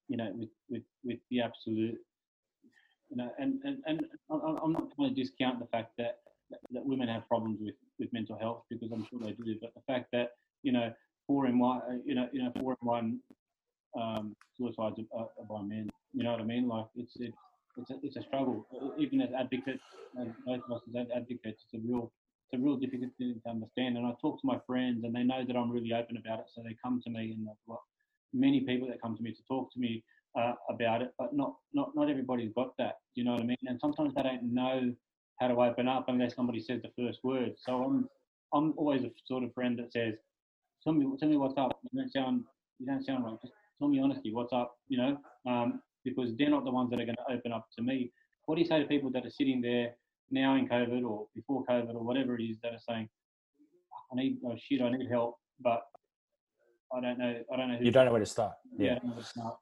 [0.08, 1.98] you know, with, with, with the absolute,
[3.10, 6.18] you know, and, and, and I'm not trying to discount the fact that,
[6.72, 9.82] that women have problems with, with mental health because I'm sure they do, but the
[9.88, 10.32] fact that,
[10.64, 10.92] you know,
[11.28, 13.20] four in one, uh, you know, you know, four in one
[14.00, 15.90] um, suicides are, are by men.
[16.14, 16.68] You know what I mean?
[16.68, 17.38] Like it's it's
[17.82, 18.68] it's a, it's a struggle.
[19.00, 19.84] Even as advocates,
[20.22, 22.12] as both of us as advocates, it's a real
[22.52, 23.98] it's a real difficult thing to understand.
[23.98, 26.46] And I talk to my friends, and they know that I'm really open about it,
[26.54, 27.76] so they come to me, and they've
[28.34, 30.04] many people that come to me to talk to me
[30.38, 31.14] uh, about it.
[31.18, 32.96] But not not not everybody's got that.
[33.16, 33.58] Do you know what I mean?
[33.66, 34.94] And sometimes they don't know
[35.40, 37.54] how to open up unless somebody says the first word.
[37.58, 38.10] So I'm
[38.54, 40.16] I'm always a sort of friend that says,
[40.84, 41.80] "Tell me tell me what's up.
[41.92, 42.46] You don't sound
[42.80, 43.38] you don't sound right.
[43.42, 45.18] Just tell me honestly what's up." You know,
[45.52, 48.12] um, because they're not the ones that are going to open up to me.
[48.46, 49.94] What do you say to people that are sitting there?
[50.32, 53.10] now in COVID or before COVID or whatever it is that are saying,
[54.12, 55.82] I need oh shit, I need help, but
[56.94, 57.36] I don't know.
[57.54, 57.78] I don't know.
[57.82, 58.54] you don't know where to start.
[58.78, 59.00] Yeah.
[59.00, 59.58] To start.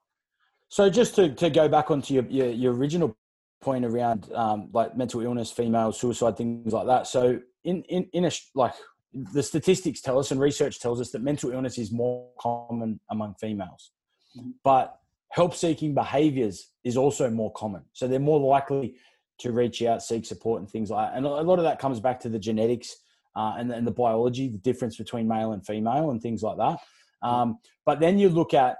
[0.70, 3.16] So just to, to go back onto your, your, your original
[3.62, 7.08] point around um, like mental illness, female suicide, things like that.
[7.08, 8.74] So in in in a like
[9.14, 13.36] the statistics tell us and research tells us that mental illness is more common among
[13.40, 13.92] females,
[14.38, 14.52] mm-hmm.
[14.64, 15.00] but
[15.38, 17.84] help seeking behaviors is also more common.
[17.94, 18.96] So they're more likely
[19.38, 21.16] to reach out, seek support, and things like that.
[21.16, 22.96] And a lot of that comes back to the genetics
[23.36, 26.80] uh, and, and, the biology, the difference between male and female, and things like that.
[27.22, 28.78] Um, but then you look at,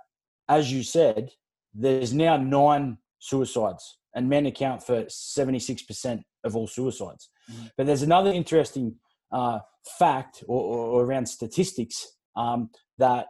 [0.50, 1.30] as you said,
[1.76, 7.30] there's now nine suicides, and men account for 76% of all suicides.
[7.52, 7.68] Mm-hmm.
[7.78, 8.96] But there's another interesting
[9.32, 9.60] uh,
[10.00, 13.28] fact or, or, or, around statistics um, that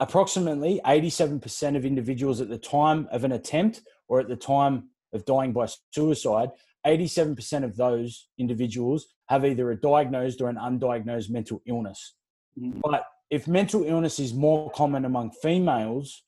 [0.00, 5.24] approximately 87% of individuals at the time of an attempt or at the time of
[5.24, 6.50] dying by suicide,
[6.86, 12.14] 87% of those individuals have either a diagnosed or an undiagnosed mental illness.
[12.58, 12.80] Mm-hmm.
[12.82, 16.22] But if mental illness is more common among females,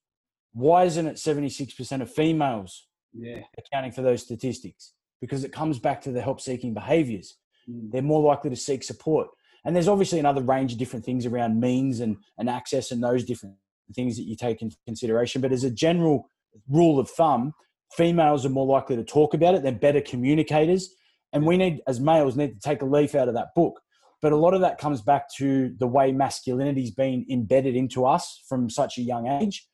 [0.52, 3.42] why isn't it 76% of females yeah.
[3.57, 4.94] accounting for those statistics?
[5.20, 7.37] Because it comes back to the help seeking behaviors.
[7.70, 7.92] Mm.
[7.92, 9.28] They're more likely to seek support.
[9.68, 13.22] And there's obviously another range of different things around means and, and access and those
[13.22, 13.57] different
[13.94, 15.42] things that you take into consideration.
[15.42, 16.31] But as a general
[16.70, 17.52] rule of thumb,
[17.92, 19.62] females are more likely to talk about it.
[19.62, 20.88] They're better communicators.
[21.35, 23.78] And we need, as males, need to take a leaf out of that book.
[24.22, 28.42] But a lot of that comes back to the way masculinity's been embedded into us
[28.48, 29.68] from such a young age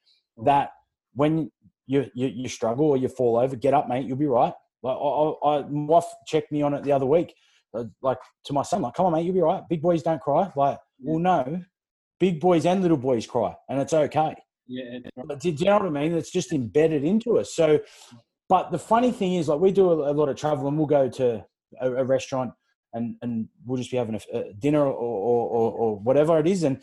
[0.44, 0.70] that
[1.14, 1.52] when
[1.87, 4.54] you, you, you struggle or you fall over, get up, mate, you'll be right.
[4.83, 7.33] Like I, I, my wife checked me on it the other week,
[7.74, 9.62] Uh, like to my son, like, come on, mate, you'll be right.
[9.68, 10.50] Big boys don't cry.
[10.54, 11.60] Like, well, no,
[12.20, 14.34] big boys and little boys cry, and it's okay.
[14.66, 14.98] Yeah.
[15.26, 16.14] But do you know what I mean?
[16.14, 17.54] It's just embedded into us.
[17.54, 17.80] So,
[18.48, 20.87] but the funny thing is, like, we do a, a lot of travel, and we'll
[20.87, 21.44] go to
[21.80, 22.52] a, a restaurant,
[22.92, 26.46] and and we'll just be having a, a dinner or, or, or or whatever it
[26.46, 26.82] is, and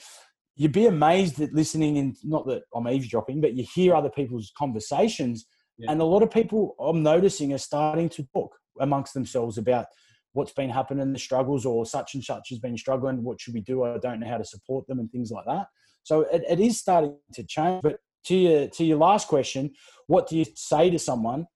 [0.57, 4.51] you'd be amazed at listening and not that I'm eavesdropping, but you hear other people's
[4.57, 5.45] conversations.
[5.77, 5.91] Yeah.
[5.91, 9.85] And a lot of people I'm noticing are starting to talk amongst themselves about
[10.33, 13.23] what's been happening, the struggles, or such and such has been struggling.
[13.23, 13.83] What should we do?
[13.83, 15.67] I don't know how to support them and things like that.
[16.03, 17.81] So it, it is starting to change.
[17.83, 19.71] But to your to your last question,
[20.07, 21.47] what do you say to someone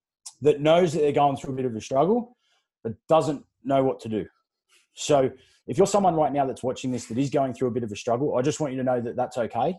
[0.42, 2.36] that knows that they're going through a bit of a struggle,
[2.84, 4.26] but doesn't know what to do?
[4.94, 5.32] So
[5.68, 7.92] if you're someone right now that's watching this that is going through a bit of
[7.92, 9.78] a struggle, I just want you to know that that's okay.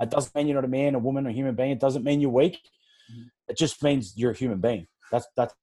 [0.00, 1.70] It doesn't mean you're not a man, a woman, or a human being.
[1.70, 2.58] It doesn't mean you're weak.
[3.48, 4.86] It just means you're a human being.
[5.10, 5.54] That's that's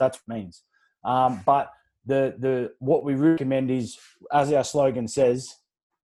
[0.00, 0.62] that's what it means.
[1.04, 1.70] Um, but
[2.08, 3.96] the the what we recommend is,
[4.32, 5.54] as our slogan says,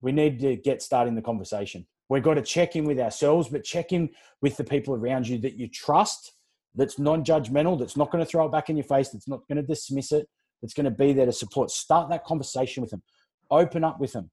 [0.01, 1.85] we need to get starting the conversation.
[2.07, 5.39] We've got to check in with ourselves, but check in with the people around you
[5.39, 6.33] that you trust,
[6.75, 9.55] that's non-judgmental, that's not going to throw it back in your face, that's not going
[9.55, 10.27] to dismiss it,
[10.61, 11.71] that's going to be there to support.
[11.71, 13.01] Start that conversation with them.
[13.49, 14.29] Open up with them.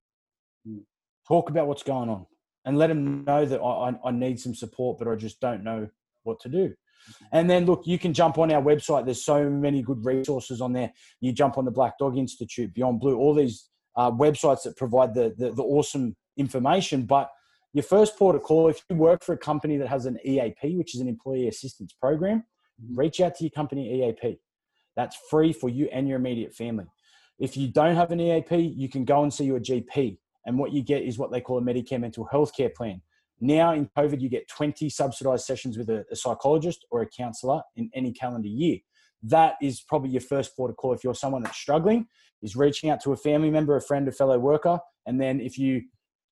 [1.27, 2.27] Talk about what's going on
[2.67, 5.89] and let them know that I, I, need some support, but I just don't know
[6.25, 6.75] what to do.
[7.33, 9.05] And then look, you can jump on our website.
[9.05, 10.93] There's so many good resources on there.
[11.21, 15.15] You jump on the Black Dog Institute, Beyond Blue, all these uh, websites that provide
[15.15, 17.05] the, the, the awesome information.
[17.05, 17.31] But
[17.73, 20.77] your first port of call, if you work for a company that has an EAP,
[20.77, 22.45] which is an employee assistance program,
[22.83, 22.99] mm-hmm.
[22.99, 24.39] reach out to your company EAP.
[24.97, 26.87] That's free for you and your immediate family.
[27.39, 30.19] If you don't have an EAP, you can go and see your GP.
[30.45, 33.01] And what you get is what they call a Medicare mental health care plan.
[33.43, 37.61] Now in COVID, you get 20 subsidized sessions with a, a psychologist or a counselor
[37.75, 38.79] in any calendar year.
[39.25, 42.07] That is probably your first port of call if you're someone that's struggling,
[42.41, 44.79] is reaching out to a family member, a friend, a fellow worker.
[45.07, 45.83] And then if you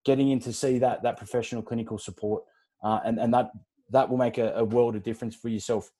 [0.04, 2.44] getting in to see that that professional clinical support,
[2.84, 3.50] uh, and, and that
[3.90, 5.90] that will make a, a world of difference for yourself.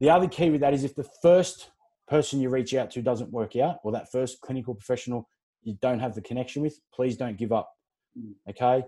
[0.00, 1.70] The other key with that is if the first
[2.08, 5.28] person you reach out to doesn't work out, or that first clinical professional
[5.62, 7.70] you don't have the connection with, please don't give up.
[8.18, 8.32] Mm.
[8.50, 8.84] Okay.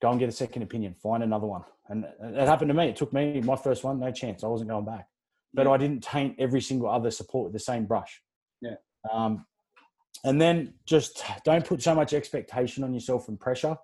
[0.00, 0.94] Go and get a second opinion.
[1.02, 1.62] Find another one.
[1.88, 2.88] And it happened to me.
[2.88, 4.44] It took me my first one, no chance.
[4.44, 5.06] I wasn't going back.
[5.52, 5.72] But yeah.
[5.72, 8.22] I didn't taint every single other support with the same brush.
[8.60, 8.76] Yeah.
[9.12, 9.44] Um,
[10.24, 13.76] and then just don't put so much expectation on yourself and pressure.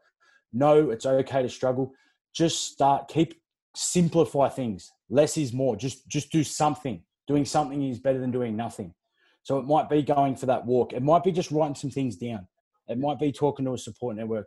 [0.52, 1.92] No, it's okay to struggle.
[2.35, 3.40] Just start, keep
[3.74, 4.92] simplify things.
[5.09, 5.76] Less is more.
[5.76, 7.02] Just just do something.
[7.26, 8.94] Doing something is better than doing nothing.
[9.42, 10.92] So it might be going for that walk.
[10.92, 12.46] It might be just writing some things down.
[12.88, 14.46] It might be talking to a support network.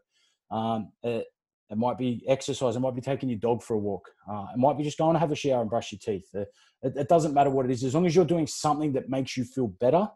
[0.52, 1.26] Um, it,
[1.70, 2.76] it, might be exercise.
[2.76, 4.10] It might be taking your dog for a walk.
[4.30, 6.28] Uh, it might be just going to have a shower and brush your teeth.
[6.36, 6.42] Uh,
[6.82, 9.36] it, it, doesn't matter what it is, as long as you're doing something that makes
[9.36, 10.08] you feel better.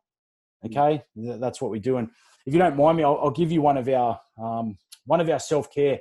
[0.66, 1.98] Okay, that's what we do.
[1.98, 2.10] And
[2.46, 5.30] if you don't mind me, I'll, I'll give you one of our um, one of
[5.30, 6.00] our self care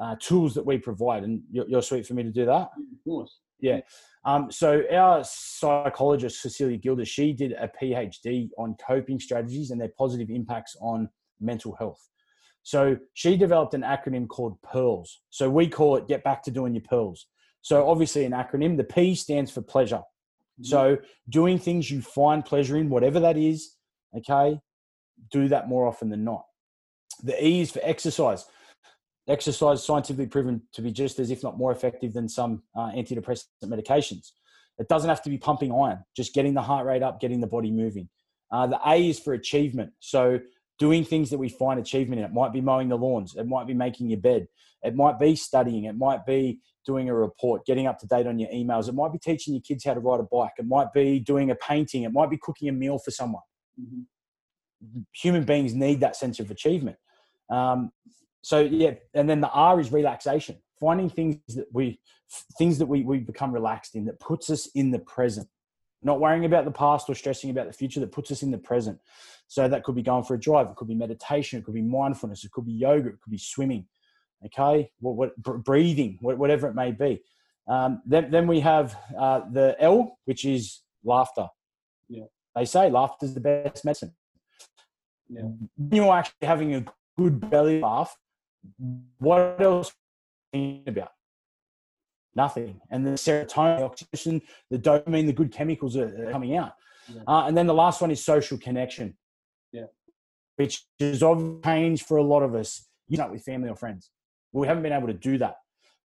[0.00, 2.70] uh, tools that we provide, and you're, you're sweet for me to do that.
[2.76, 3.40] Of course.
[3.60, 3.80] Yeah.
[4.24, 9.92] Um, so our psychologist Cecilia Gilder, she did a PhD on coping strategies and their
[9.98, 11.08] positive impacts on
[11.40, 12.08] mental health.
[12.62, 15.20] So she developed an acronym called PEARLS.
[15.30, 17.26] So we call it Get Back to Doing Your Pearls.
[17.62, 18.76] So obviously an acronym.
[18.76, 19.96] The P stands for pleasure.
[19.96, 20.64] Mm-hmm.
[20.64, 23.76] So doing things you find pleasure in, whatever that is,
[24.16, 24.60] okay,
[25.30, 26.44] do that more often than not.
[27.22, 28.44] The E is for exercise
[29.28, 33.46] exercise scientifically proven to be just as if not more effective than some uh, antidepressant
[33.64, 34.32] medications
[34.78, 37.46] it doesn't have to be pumping iron just getting the heart rate up getting the
[37.46, 38.08] body moving
[38.52, 40.38] uh, the a is for achievement so
[40.80, 42.24] doing things that we find achievement in.
[42.24, 43.36] It might be mowing the lawns.
[43.36, 44.48] It might be making your bed.
[44.82, 45.84] It might be studying.
[45.84, 48.88] It might be doing a report getting up to date on your emails.
[48.88, 50.52] It might be teaching your kids how to ride a bike.
[50.58, 52.02] It might be doing a painting.
[52.04, 53.42] It might be cooking a meal for someone.
[53.80, 55.00] Mm-hmm.
[55.12, 56.96] human beings need that sense of achievement.
[57.50, 57.92] Um,
[58.42, 60.56] so yeah, and then the R is relaxation.
[60.80, 62.00] Finding things that we
[62.56, 65.48] things that we, we become relaxed in that puts us in the present.
[66.02, 68.58] Not worrying about the past or stressing about the future that puts us in the
[68.58, 68.98] present.
[69.46, 71.82] So that could be going for a drive, it could be meditation, it could be
[71.82, 73.86] mindfulness, it could be yoga, it could be swimming,
[74.46, 77.20] okay, what, what breathing, whatever it may be.
[77.66, 81.48] Um, then, then we have uh, the L, which is laughter.
[82.08, 82.24] Yeah.
[82.54, 84.14] They say laughter is the best medicine.
[85.28, 85.42] Yeah.
[85.42, 86.84] When you're actually having a
[87.18, 88.16] good belly laugh,
[89.18, 89.92] what else
[90.52, 91.12] think about?
[92.44, 92.80] Nothing.
[92.90, 96.72] And the serotonin, the oxytocin, the dopamine, the good chemicals are coming out.
[97.14, 97.22] Yeah.
[97.26, 99.06] Uh, and then the last one is social connection.
[99.72, 99.88] Yeah.
[100.56, 102.70] Which is of change for a lot of us,
[103.08, 104.02] you know, with family or friends.
[104.52, 105.56] We haven't been able to do that,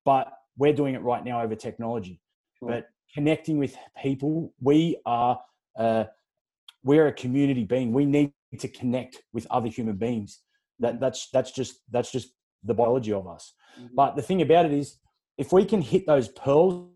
[0.03, 0.25] but
[0.57, 2.19] we're doing it right now over technology.
[2.59, 2.69] Sure.
[2.69, 5.39] But connecting with people, we are
[5.83, 6.03] uh,
[6.83, 7.87] we're a community being.
[7.93, 10.41] We need to connect with other human beings.
[10.79, 12.27] That that's that's just that's just
[12.69, 13.53] the biology of us.
[13.79, 13.89] Mhm.
[13.99, 14.87] But the thing about it is,
[15.37, 16.89] if we can hit those pearls,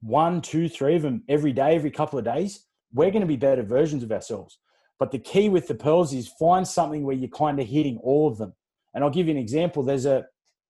[0.00, 3.36] one, two, three of them every day, every couple of days, we're going to be
[3.36, 4.58] better versions of ourselves.
[4.98, 8.28] But the key with the pearls is find something where you're kind of hitting all
[8.28, 8.54] of them.
[8.94, 9.82] And I'll give you an example.
[9.82, 10.26] There's a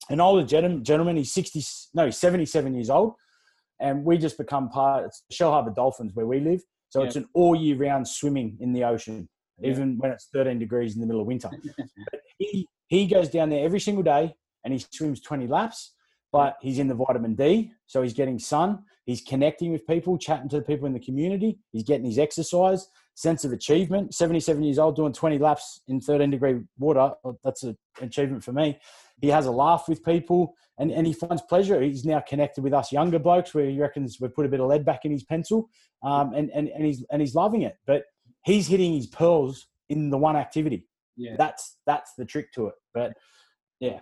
[0.08, 1.62] an older gentleman, gentleman he's 60,
[1.94, 3.14] no, he's 77 years old.
[3.80, 6.60] And we just become part, it's Shellharbour Dolphins where we live.
[6.88, 7.06] So Yeah.
[7.06, 9.28] it's an all year round swimming in the ocean,
[9.58, 9.70] Yeah.
[9.70, 11.50] even when it's 13 degrees in the middle of winter.
[12.10, 15.94] But he, he goes down there every single day and he swims 20 laps,
[16.32, 17.72] but he's in the vitamin D.
[17.86, 18.84] So he's getting sun.
[19.04, 21.58] He's connecting with people, chatting to the people in the community.
[21.72, 24.14] He's getting his exercise, sense of achievement.
[24.14, 27.12] 77 years old, doing 20 laps in 13 degree water.
[27.42, 28.78] That's an achievement for me.
[29.20, 31.80] He has a laugh with people and, and he finds pleasure.
[31.82, 34.68] He's now connected with us younger blokes where he reckons we've put a bit of
[34.68, 35.68] lead back in his pencil
[36.02, 37.76] um, and, and, and, he's, and he's loving it.
[37.86, 38.04] But
[38.44, 40.86] he's hitting his pearls in the one activity.
[41.16, 41.34] yeah.
[41.36, 42.74] That's, that's the trick to it.
[42.94, 43.14] But
[43.80, 43.98] yeah.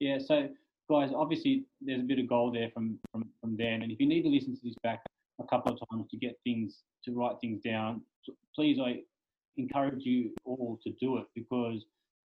[0.00, 0.48] Yeah, so
[0.88, 4.06] guys, obviously there's a bit of gold there from, from, from Dan, and if you
[4.06, 5.02] need to listen to this back
[5.40, 8.02] a couple of times to get things to write things down,
[8.54, 9.00] please I
[9.56, 11.84] encourage you all to do it because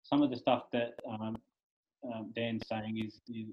[0.02, 1.36] some of the stuff that um,
[2.04, 3.46] um, Dan's saying is is,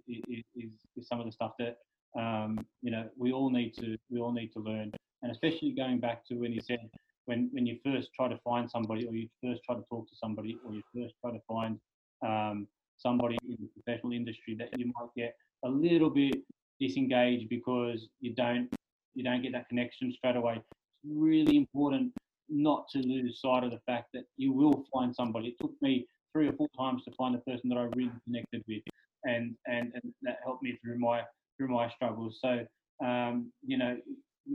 [0.55, 1.77] is is some of the stuff that
[2.19, 5.99] um, you know we all need to we all need to learn, and especially going
[5.99, 6.89] back to when he said
[7.25, 10.15] when when you first try to find somebody or you first try to talk to
[10.15, 11.79] somebody or you first try to find
[12.25, 12.67] um,
[12.99, 15.35] somebody in the professional industry that you might get
[15.65, 16.35] a little bit
[16.79, 18.69] disengaged because you don't
[19.15, 20.55] you don't get that connection straight away.
[20.55, 22.13] It's really important
[22.47, 25.49] not to lose sight of the fact that you will find somebody.
[25.49, 28.63] It took me three or four times to find the person that I really connected
[28.67, 28.83] with,
[29.25, 31.21] and and, and that helped me through my
[31.57, 32.39] through my struggles.
[32.41, 32.65] So
[33.05, 33.97] um, you know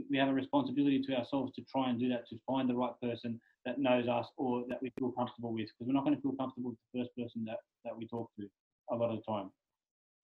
[0.09, 2.93] we have a responsibility to ourselves to try and do that to find the right
[3.01, 6.21] person that knows us or that we feel comfortable with because we're not going to
[6.21, 8.47] feel comfortable with the first person that that we talk to
[8.91, 9.49] a lot of the time.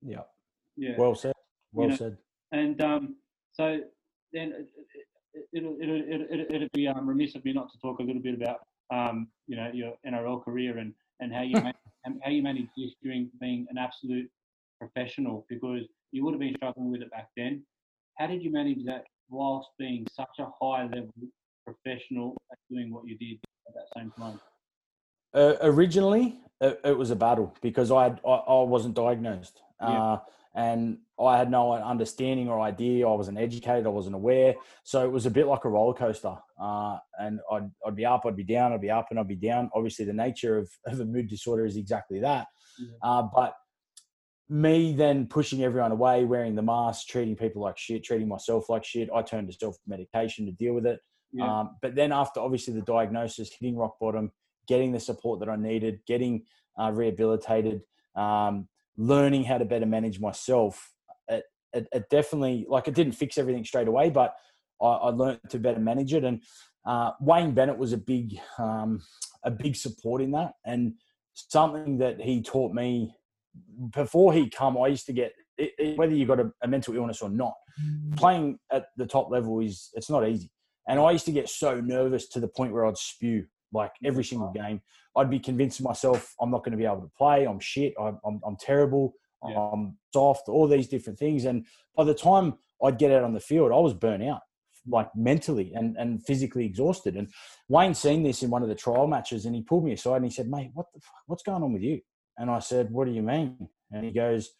[0.01, 0.21] yeah,
[0.75, 0.95] Yeah.
[0.97, 1.33] well said.
[1.73, 2.17] Well know, said.
[2.51, 3.15] And um,
[3.53, 3.79] so
[4.33, 4.69] then it-
[5.33, 8.21] it- it'll, it'll, it'll, it'll, be um, remiss of me not to talk a little
[8.21, 8.59] bit about
[8.93, 12.71] um, you know your NRL career and, and how you man- and how you managed
[12.75, 14.29] this during being an absolute
[14.79, 17.63] professional because you would have been struggling with it back then.
[18.17, 21.13] How did you manage that whilst being such a high level
[21.65, 24.39] professional at doing what you did at that same time?
[25.33, 29.87] Uh, originally, it, it was a battle because I, had, I I wasn't diagnosed, Yeah.
[30.13, 30.19] uh,
[30.55, 33.07] and I had no understanding or idea.
[33.07, 33.85] I wasn't educated.
[33.85, 34.55] I wasn't aware.
[34.83, 36.35] So it was a bit like a roller coaster.
[36.61, 39.35] Uh, and I'd I'd be up, I'd be down, I'd be up, and I'd be
[39.35, 39.69] down.
[39.73, 42.47] Obviously, the nature of, of a mood disorder is exactly that.
[43.03, 43.55] Uh, but
[44.49, 48.83] me then pushing everyone away, wearing the mask, treating people like shit, treating myself like
[48.83, 49.09] shit.
[49.15, 50.99] I turned to self medication to deal with it.
[51.31, 51.59] Yeah.
[51.59, 54.31] Um, but then after obviously the diagnosis, hitting rock bottom,
[54.67, 56.43] getting the support that I needed, getting
[56.79, 57.81] uh, rehabilitated,
[58.15, 60.91] um, learning how to better manage myself,
[61.27, 61.43] it,
[61.73, 64.35] it, it definitely like it didn't fix everything straight away, but
[64.81, 66.23] I, I learned to better manage it.
[66.23, 66.41] And
[66.85, 69.01] uh, Wayne Bennett was a big um,
[69.43, 70.93] a big support in that, and
[71.33, 73.13] something that he taught me
[73.93, 74.77] before he come.
[74.77, 77.53] I used to get it, it- whether you got a, a mental illness or not.
[78.17, 80.51] Playing at the top level is it's not easy.
[80.87, 84.23] And I used to get so nervous to the point where I'd spew like every
[84.23, 84.81] single game.
[85.15, 87.45] I'd be convincing myself I'm not going to be able to play.
[87.45, 87.93] I'm shit.
[87.99, 89.13] I'm, I'm, I'm terrible.
[89.47, 89.57] Yeah.
[89.57, 90.49] I'm soft.
[90.49, 91.45] All these different things.
[91.45, 91.65] And
[91.95, 94.41] by the time I'd get out on the field, I was burnt out,
[94.87, 97.15] like mentally and, and physically exhausted.
[97.15, 97.29] And
[97.67, 100.25] Wayne seen this in one of the trial matches, and he pulled me aside and
[100.25, 101.99] he said, "Mate, what the, fuck- what's going on with you?"
[102.37, 104.51] And I said, "What do you mean?" And he goes,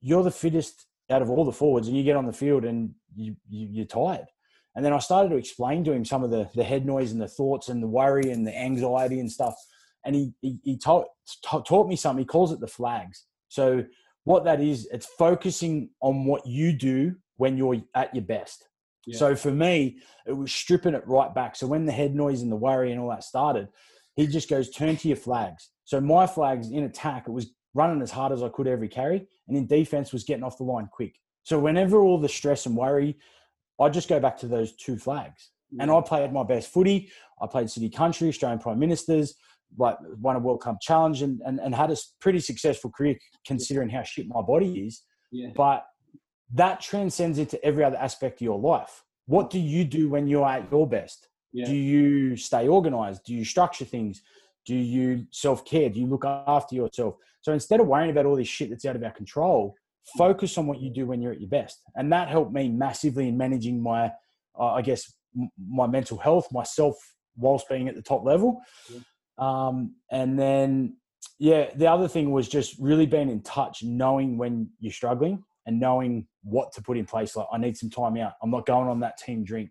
[0.00, 2.90] "You're the fittest out of all the forwards, and you get on the field and
[3.14, 4.26] you, you you're tired."
[4.74, 7.20] And then I started to explain to him some of the, the head noise and
[7.20, 9.54] the thoughts and the worry and the anxiety and stuff.
[10.04, 11.06] And he, he, he taught,
[11.44, 12.24] taught me something.
[12.24, 13.24] He calls it the flags.
[13.48, 13.84] So
[14.24, 18.68] what that is, it's focusing on what you do when you're at your best.
[19.06, 19.18] Yeah.
[19.18, 21.56] So for me, it was stripping it right back.
[21.56, 23.68] So when the head noise and the worry and all that started,
[24.16, 25.70] he just goes, turn to your flags.
[25.84, 29.26] So my flags in attack, it was running as hard as I could every carry,
[29.48, 31.16] and in defense was getting off the line quick.
[31.42, 33.18] So whenever all the stress and worry,
[33.80, 35.50] I just go back to those two flags.
[35.80, 35.98] And mm.
[35.98, 37.10] I played my best footy.
[37.40, 39.34] I played City Country, Australian Prime Ministers,
[39.76, 43.16] like won a World Cup challenge, and, and, and had a pretty successful career
[43.46, 45.02] considering how shit my body is.
[45.32, 45.48] Yeah.
[45.56, 45.84] But
[46.52, 49.02] that transcends into every other aspect of your life.
[49.26, 51.28] What do you do when you're at your best?
[51.52, 51.66] Yeah.
[51.66, 53.24] Do you stay organized?
[53.24, 54.22] Do you structure things?
[54.66, 55.88] Do you self care?
[55.88, 57.16] Do you look after yourself?
[57.40, 59.74] So instead of worrying about all this shit that's out of our control,
[60.16, 61.80] focus on what you do when you're at your best.
[61.94, 64.12] And that helped me massively in managing my,
[64.58, 66.96] uh, I guess, m- my mental health, myself,
[67.36, 68.60] whilst being at the top level.
[68.92, 69.00] Yeah.
[69.38, 70.96] Um, and then,
[71.38, 75.80] yeah, the other thing was just really being in touch, knowing when you're struggling and
[75.80, 77.34] knowing what to put in place.
[77.34, 78.34] Like, I need some time out.
[78.42, 79.70] I'm not going on that team drink.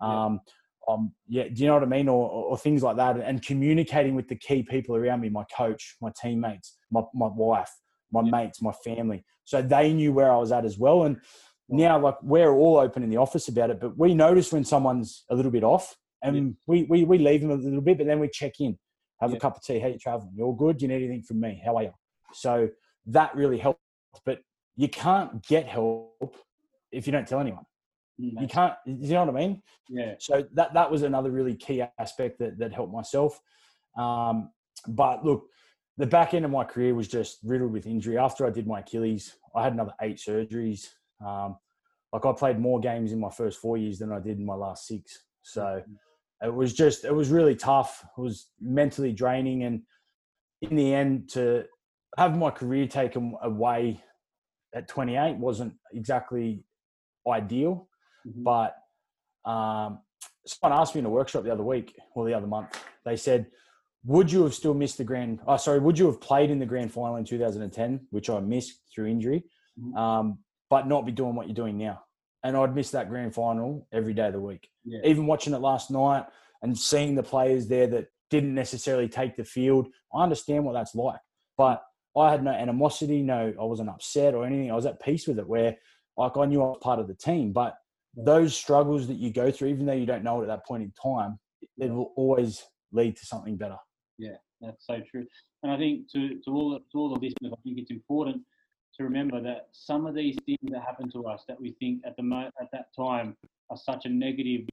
[0.00, 0.54] Um, yeah.
[0.88, 2.08] Um, yeah, do you know what I mean?
[2.08, 3.16] Or, or, things like that.
[3.18, 7.70] And communicating with the key people around me, my coach, my teammates, my, my wife,
[8.12, 8.30] my yeah.
[8.30, 9.24] mates, my family.
[9.44, 11.04] So they knew where I was at as well.
[11.04, 11.18] And
[11.68, 15.24] now, like, we're all open in the office about it, but we notice when someone's
[15.30, 16.52] a little bit off and yeah.
[16.66, 18.78] we, we, we leave them a little bit, but then we check in,
[19.20, 19.36] have yeah.
[19.36, 19.78] a cup of tea.
[19.78, 20.32] How you traveling?
[20.34, 20.78] You all good?
[20.78, 21.62] Do you need anything from me?
[21.64, 21.92] How are you?
[22.32, 22.68] So
[23.06, 23.80] that really helped.
[24.24, 24.40] But
[24.76, 26.34] you can't get help
[26.90, 27.64] if you don't tell anyone.
[28.20, 29.62] Mm, you can't, you know what I mean?
[29.88, 30.14] Yeah.
[30.18, 33.40] So that, that was another really key aspect that, that helped myself.
[33.96, 34.50] Um,
[34.88, 35.46] but look,
[36.00, 38.16] the back end of my career was just riddled with injury.
[38.16, 40.88] After I did my Achilles, I had another eight surgeries.
[41.24, 41.56] Um,
[42.12, 44.54] like I played more games in my first four years than I did in my
[44.54, 45.24] last six.
[45.42, 46.46] So mm-hmm.
[46.48, 48.04] it was just, it was really tough.
[48.16, 49.64] It was mentally draining.
[49.64, 49.82] And
[50.62, 51.64] in the end, to
[52.16, 54.02] have my career taken away
[54.74, 56.64] at 28 wasn't exactly
[57.28, 57.88] ideal.
[58.26, 58.42] Mm-hmm.
[58.42, 58.74] But
[59.44, 60.00] um,
[60.46, 63.46] someone asked me in a workshop the other week or the other month, they said,
[64.04, 65.40] would you have still missed the grand?
[65.46, 65.78] Oh, sorry.
[65.78, 69.44] Would you have played in the grand final in 2010, which I missed through injury,
[69.78, 69.96] mm-hmm.
[69.96, 70.38] um,
[70.70, 72.02] but not be doing what you're doing now?
[72.42, 74.68] And I'd miss that grand final every day of the week.
[74.84, 75.00] Yeah.
[75.04, 76.24] Even watching it last night
[76.62, 80.94] and seeing the players there that didn't necessarily take the field, I understand what that's
[80.94, 81.20] like.
[81.58, 81.82] But
[82.16, 84.70] I had no animosity, no, I wasn't upset or anything.
[84.70, 85.46] I was at peace with it.
[85.46, 85.76] Where
[86.16, 87.74] like I knew I was part of the team, but
[88.16, 90.82] those struggles that you go through, even though you don't know it at that point
[90.82, 91.38] in time,
[91.78, 93.76] it will always lead to something better.
[94.20, 95.26] Yeah, that's so true.
[95.62, 98.42] And I think to, to all to all the listeners, I think it's important
[98.96, 102.16] to remember that some of these things that happen to us that we think at
[102.16, 103.34] the mo- at that time
[103.70, 104.66] are such a negative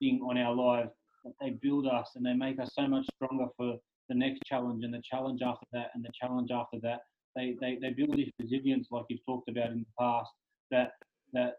[0.00, 0.90] thing on our lives
[1.24, 3.76] that they build us and they make us so much stronger for
[4.10, 7.00] the next challenge and the challenge after that and the challenge after that.
[7.36, 10.30] They, they, they build this resilience like you've talked about in the past
[10.70, 10.92] that
[11.32, 11.54] that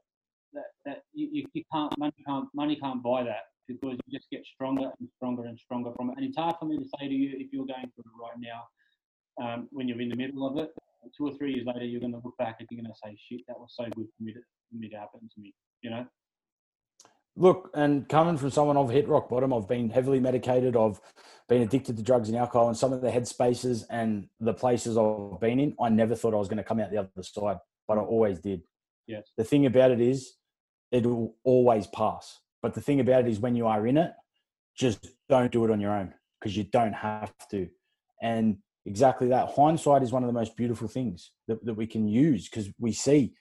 [0.53, 4.45] that, that you, you can't money can't money can't buy that because you just get
[4.53, 6.17] stronger and stronger and stronger from it.
[6.17, 8.39] And it's hard for me to say to you if you're going through it right
[8.39, 8.67] now,
[9.43, 10.71] um, when you're in the middle of it,
[11.17, 13.17] two or three years later, you're going to look back and you're going to say,
[13.29, 15.89] "Shit, that was so good for me to, for me to happen to me." You
[15.91, 16.05] know.
[17.37, 20.99] Look, and coming from someone I've hit rock bottom, I've been heavily medicated, I've
[21.47, 25.39] been addicted to drugs and alcohol, and some of the headspaces and the places I've
[25.39, 27.57] been in, I never thought I was going to come out the other side,
[27.87, 28.63] but I always did.
[29.07, 29.31] Yes.
[29.37, 30.33] The thing about it is,
[30.91, 32.39] it'll always pass.
[32.61, 34.11] But the thing about it is, when you are in it,
[34.77, 37.67] just don't do it on your own because you don't have to.
[38.21, 39.49] And exactly that.
[39.49, 42.91] Hindsight is one of the most beautiful things that, that we can use because we
[42.91, 43.33] see,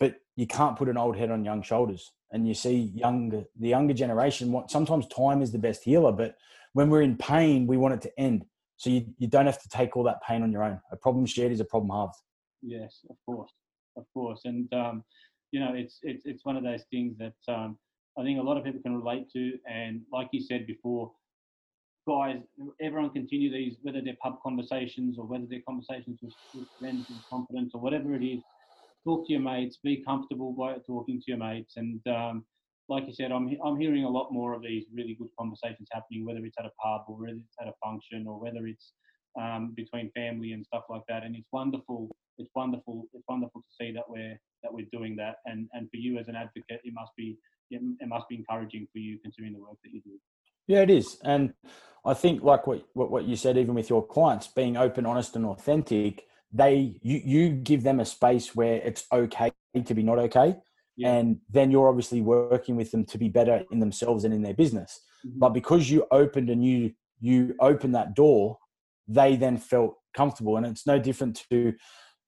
[0.00, 2.12] but you can't put an old head on young shoulders.
[2.32, 6.36] And you see younger, the younger generation, what sometimes time is the best healer, but
[6.72, 8.44] when we're in pain, we want it to end.
[8.76, 10.80] So you, you don't have to take all that pain on your own.
[10.92, 12.16] A problem shared is a problem halved.
[12.62, 13.52] Yes, of course,
[13.96, 14.40] of course.
[14.44, 15.04] And, um,
[15.52, 17.78] you know, it's, it's, it's one of those things that, um,
[18.18, 19.58] I think a lot of people can relate to.
[19.70, 21.12] And like you said before,
[22.08, 22.40] guys,
[22.80, 26.34] everyone continue these, whether they're pub conversations or whether they're conversations with,
[26.78, 28.42] friends in confidence or whatever it is.
[29.04, 31.76] Talk to your mates, be comfortable by talking to your mates.
[31.76, 32.44] And um,
[32.88, 36.24] like you said, I'm, I'm hearing a lot more of these really good conversations happening,
[36.24, 38.92] whether it's at a pub or whether it's at a function or whether it's
[39.40, 41.22] um, between family and stuff like that.
[41.22, 42.08] And it's wonderful.
[42.38, 43.04] It's wonderful.
[43.12, 45.36] It's wonderful to see that we're that we're doing that.
[45.44, 47.36] And and for you as an advocate, it must be
[47.70, 50.18] it must be encouraging for you considering the work that you do.
[50.66, 51.54] Yeah, it is, and
[52.04, 55.36] I think like what, what what you said, even with your clients, being open, honest,
[55.36, 59.52] and authentic, they you you give them a space where it's okay
[59.84, 60.56] to be not okay,
[60.96, 61.14] yeah.
[61.14, 64.54] and then you're obviously working with them to be better in themselves and in their
[64.54, 65.00] business.
[65.26, 65.38] Mm-hmm.
[65.38, 68.58] But because you opened and you you opened that door,
[69.08, 71.74] they then felt comfortable, and it's no different to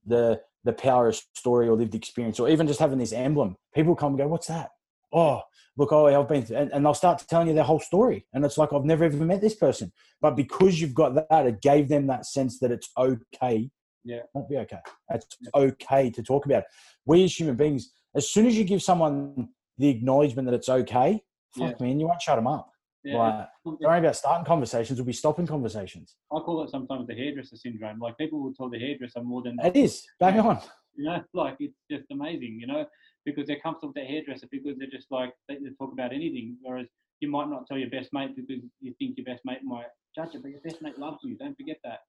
[0.07, 3.57] the the power of story or lived experience, or even just having this emblem.
[3.75, 4.71] People come and go, "What's that?"
[5.13, 5.43] Oh,
[5.77, 8.59] look, oh, I've been, and, and they'll start telling you their whole story, and it's
[8.59, 12.07] like I've never even met this person, but because you've got that, it gave them
[12.09, 13.71] that sense that it's okay.
[14.05, 14.79] Yeah, won't be okay.
[15.11, 16.63] It's okay to talk about.
[16.63, 16.69] It.
[17.07, 19.49] We as human beings, as soon as you give someone
[19.79, 21.23] the acknowledgement that it's okay,
[21.57, 21.87] fuck yeah.
[21.87, 22.71] man, you won't shut them up.
[23.05, 23.19] Yeah.
[23.19, 24.99] Like, don't worry about starting conversations.
[24.99, 26.17] We'll be stopping conversations.
[26.33, 27.99] I call it sometimes the hairdresser syndrome.
[27.99, 30.05] Like people will tell the hairdresser more than it is.
[30.19, 30.61] Bang on.
[30.97, 32.59] You know, like it's just amazing.
[32.61, 32.87] You know,
[33.31, 36.57] because they're comfortable with their hairdresser because they're just like they, they talk about anything.
[36.63, 36.87] Whereas
[37.21, 40.35] you might not tell your best mate because you think your best mate might judge
[40.35, 41.37] it, but your best mate loves you.
[41.37, 42.01] Don't forget that.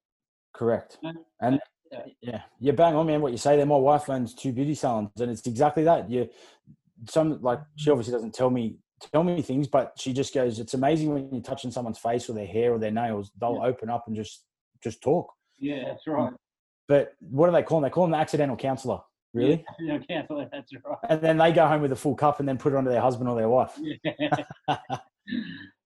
[0.53, 0.97] Correct.
[1.01, 1.25] You know?
[1.41, 1.59] And
[1.91, 1.99] yeah.
[2.21, 3.21] yeah, you're bang on, man.
[3.21, 3.65] What you say there.
[3.65, 6.09] My wife owns two beauty salons, and it's exactly that.
[6.09, 6.29] You,
[7.07, 8.77] some like she obviously doesn't tell me
[9.11, 12.33] tell me things, but she just goes, "It's amazing when you're touching someone's face or
[12.33, 13.31] their hair or their nails.
[13.39, 13.67] They'll yeah.
[13.67, 14.45] open up and just
[14.83, 16.33] just talk." Yeah, that's right.
[16.87, 17.89] But what do they call them?
[17.89, 18.99] They call them the accidental counselor.
[19.33, 19.63] Really?
[19.79, 19.99] Yeah.
[20.51, 20.97] That's right.
[21.09, 23.01] And then they go home with a full cup and then put it onto their
[23.01, 23.77] husband or their wife.
[23.79, 24.35] Yeah.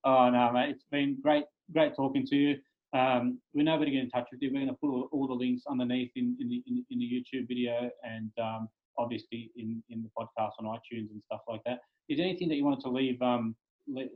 [0.04, 0.70] oh no, mate!
[0.70, 2.58] It's been great, great talking to you.
[2.94, 4.50] Um, we're now going to get in touch with you.
[4.54, 7.06] We're going to put all, all the links underneath in, in, the, in, in the
[7.06, 8.70] YouTube video and um,
[9.00, 11.80] obviously in, in the podcast on iTunes and stuff like that.
[12.08, 13.56] Is there anything that you wanted to leave um,
[13.88, 14.10] leave,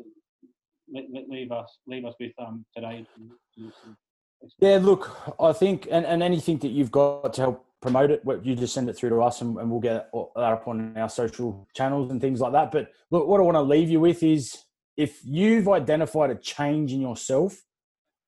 [1.28, 3.06] leave us leave us with um, today?
[3.16, 3.72] To, to,
[4.60, 8.56] yeah, look, I think, and, and anything that you've got to help promote it, you
[8.56, 11.68] just send it through to us and, and we'll get that up on our social
[11.76, 12.72] channels and things like that.
[12.72, 14.58] But look, what I want to leave you with is
[14.96, 17.64] if you've identified a change in yourself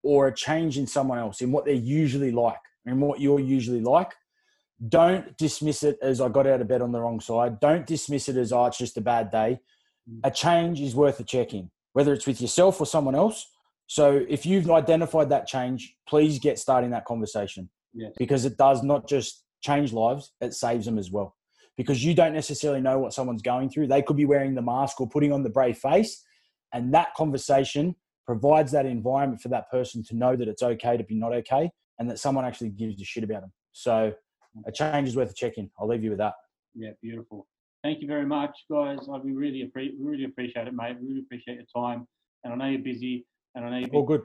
[0.04, 3.82] or a change in someone else, in what they're usually like and what you're usually
[3.82, 4.14] like,
[4.88, 7.60] don't dismiss it as I got out of bed on the wrong side.
[7.60, 9.60] Don't dismiss it as, oh, it's just a bad day.
[10.10, 10.20] Mm.
[10.24, 13.48] A change is worth a check in, whether it's with yourself or someone else.
[13.88, 18.12] So if you've identified that change, please get starting that conversation yes.
[18.18, 21.36] because it does not just change lives, it saves them as well.
[21.78, 23.88] Because you don't necessarily know what someone's going through.
[23.88, 26.24] They could be wearing the mask or putting on the brave face.
[26.74, 31.04] And that conversation provides that environment for that person to know that it's okay to
[31.04, 33.52] be not okay and that someone actually gives a shit about them.
[33.72, 34.14] So
[34.66, 35.70] a change is worth a check in.
[35.80, 36.34] I'll leave you with that.
[36.76, 37.48] Yeah, beautiful.
[37.84, 39.00] Thank you very much, guys.
[39.12, 40.98] I we really appreciate really appreciate it, mate.
[41.00, 42.08] We really appreciate your time.
[42.44, 43.26] And I know you're busy,
[43.56, 44.24] and I know you're all good.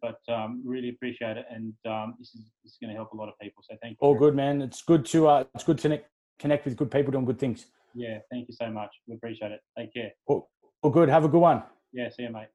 [0.00, 3.16] But um, really appreciate it, and um, this is this is going to help a
[3.16, 3.62] lot of people.
[3.68, 4.06] So thank you.
[4.06, 4.62] All good, man.
[4.62, 7.66] It's good to uh, it's good to connect, connect with good people doing good things.
[7.94, 8.90] Yeah, thank you so much.
[9.06, 9.60] We appreciate it.
[9.78, 10.10] Take care.
[10.26, 10.48] All,
[10.82, 11.08] all good.
[11.08, 11.62] Have a good one.
[11.92, 12.48] Yeah, see you, mate.